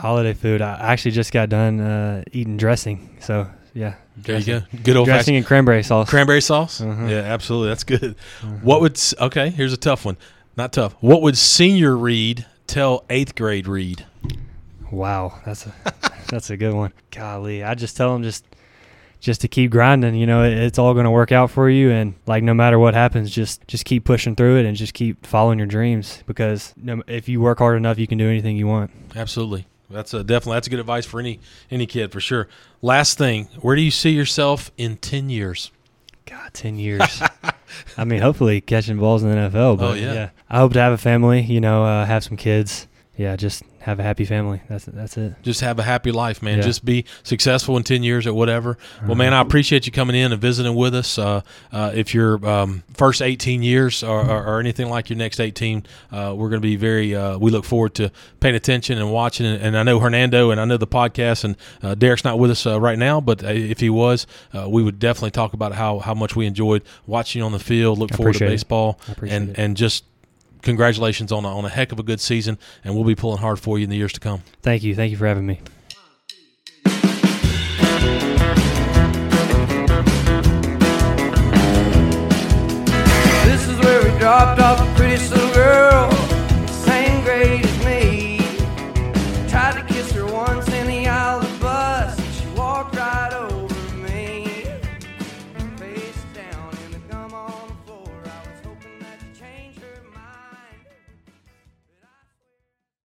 [0.00, 0.60] Holiday food.
[0.62, 3.16] I actually just got done uh, eating dressing.
[3.20, 4.66] So yeah, There you dressing.
[4.78, 4.82] go.
[4.82, 6.08] Good old dressing and cranberry sauce.
[6.10, 6.80] cranberry sauce.
[6.80, 7.06] Uh-huh.
[7.06, 7.68] Yeah, absolutely.
[7.68, 8.16] That's good.
[8.42, 8.62] Mhm.
[8.62, 9.50] What would okay?
[9.50, 10.16] Here's a tough one.
[10.56, 10.94] Not tough.
[11.00, 14.04] What would senior Reed tell eighth grade Reed?
[14.90, 15.72] Wow, that's a
[16.28, 16.92] that's a good one.
[17.10, 18.44] Golly, I just tell them just
[19.20, 20.14] just to keep grinding.
[20.14, 22.78] You know, it, it's all going to work out for you, and like no matter
[22.78, 26.22] what happens, just just keep pushing through it and just keep following your dreams.
[26.26, 26.74] Because
[27.06, 28.90] if you work hard enough, you can do anything you want.
[29.14, 29.66] Absolutely.
[29.90, 32.48] That's a definitely that's a good advice for any any kid for sure.
[32.80, 35.70] Last thing, where do you see yourself in ten years?
[36.26, 37.22] God, ten years.
[37.96, 39.78] I mean, hopefully catching balls in the NFL.
[39.78, 40.30] But Oh, yeah.
[40.48, 41.40] I hope to have a family.
[41.42, 42.86] You know, uh, have some kids.
[43.16, 44.60] Yeah, just have a happy family.
[44.68, 45.34] That's that's it.
[45.42, 46.58] Just have a happy life, man.
[46.58, 46.64] Yeah.
[46.64, 48.76] Just be successful in ten years or whatever.
[49.06, 51.18] Well, man, I appreciate you coming in and visiting with us.
[51.18, 51.40] Uh,
[51.72, 55.84] uh, if your um, first 18 years or, or, or anything like your next 18,
[56.12, 57.14] uh, we're going to be very.
[57.14, 59.46] Uh, we look forward to paying attention and watching.
[59.46, 61.44] And, and I know Hernando and I know the podcast.
[61.44, 64.82] And uh, Derek's not with us uh, right now, but if he was, uh, we
[64.82, 67.98] would definitely talk about how how much we enjoyed watching you on the field.
[67.98, 69.58] Look forward to baseball and it.
[69.58, 70.04] and just
[70.62, 73.58] congratulations on a, on a heck of a good season, and we'll be pulling hard
[73.58, 74.42] for you in the years to come.
[74.62, 74.94] Thank you.
[74.94, 75.60] Thank you for having me.
[83.44, 86.19] This is where we dropped off a pretty little girl.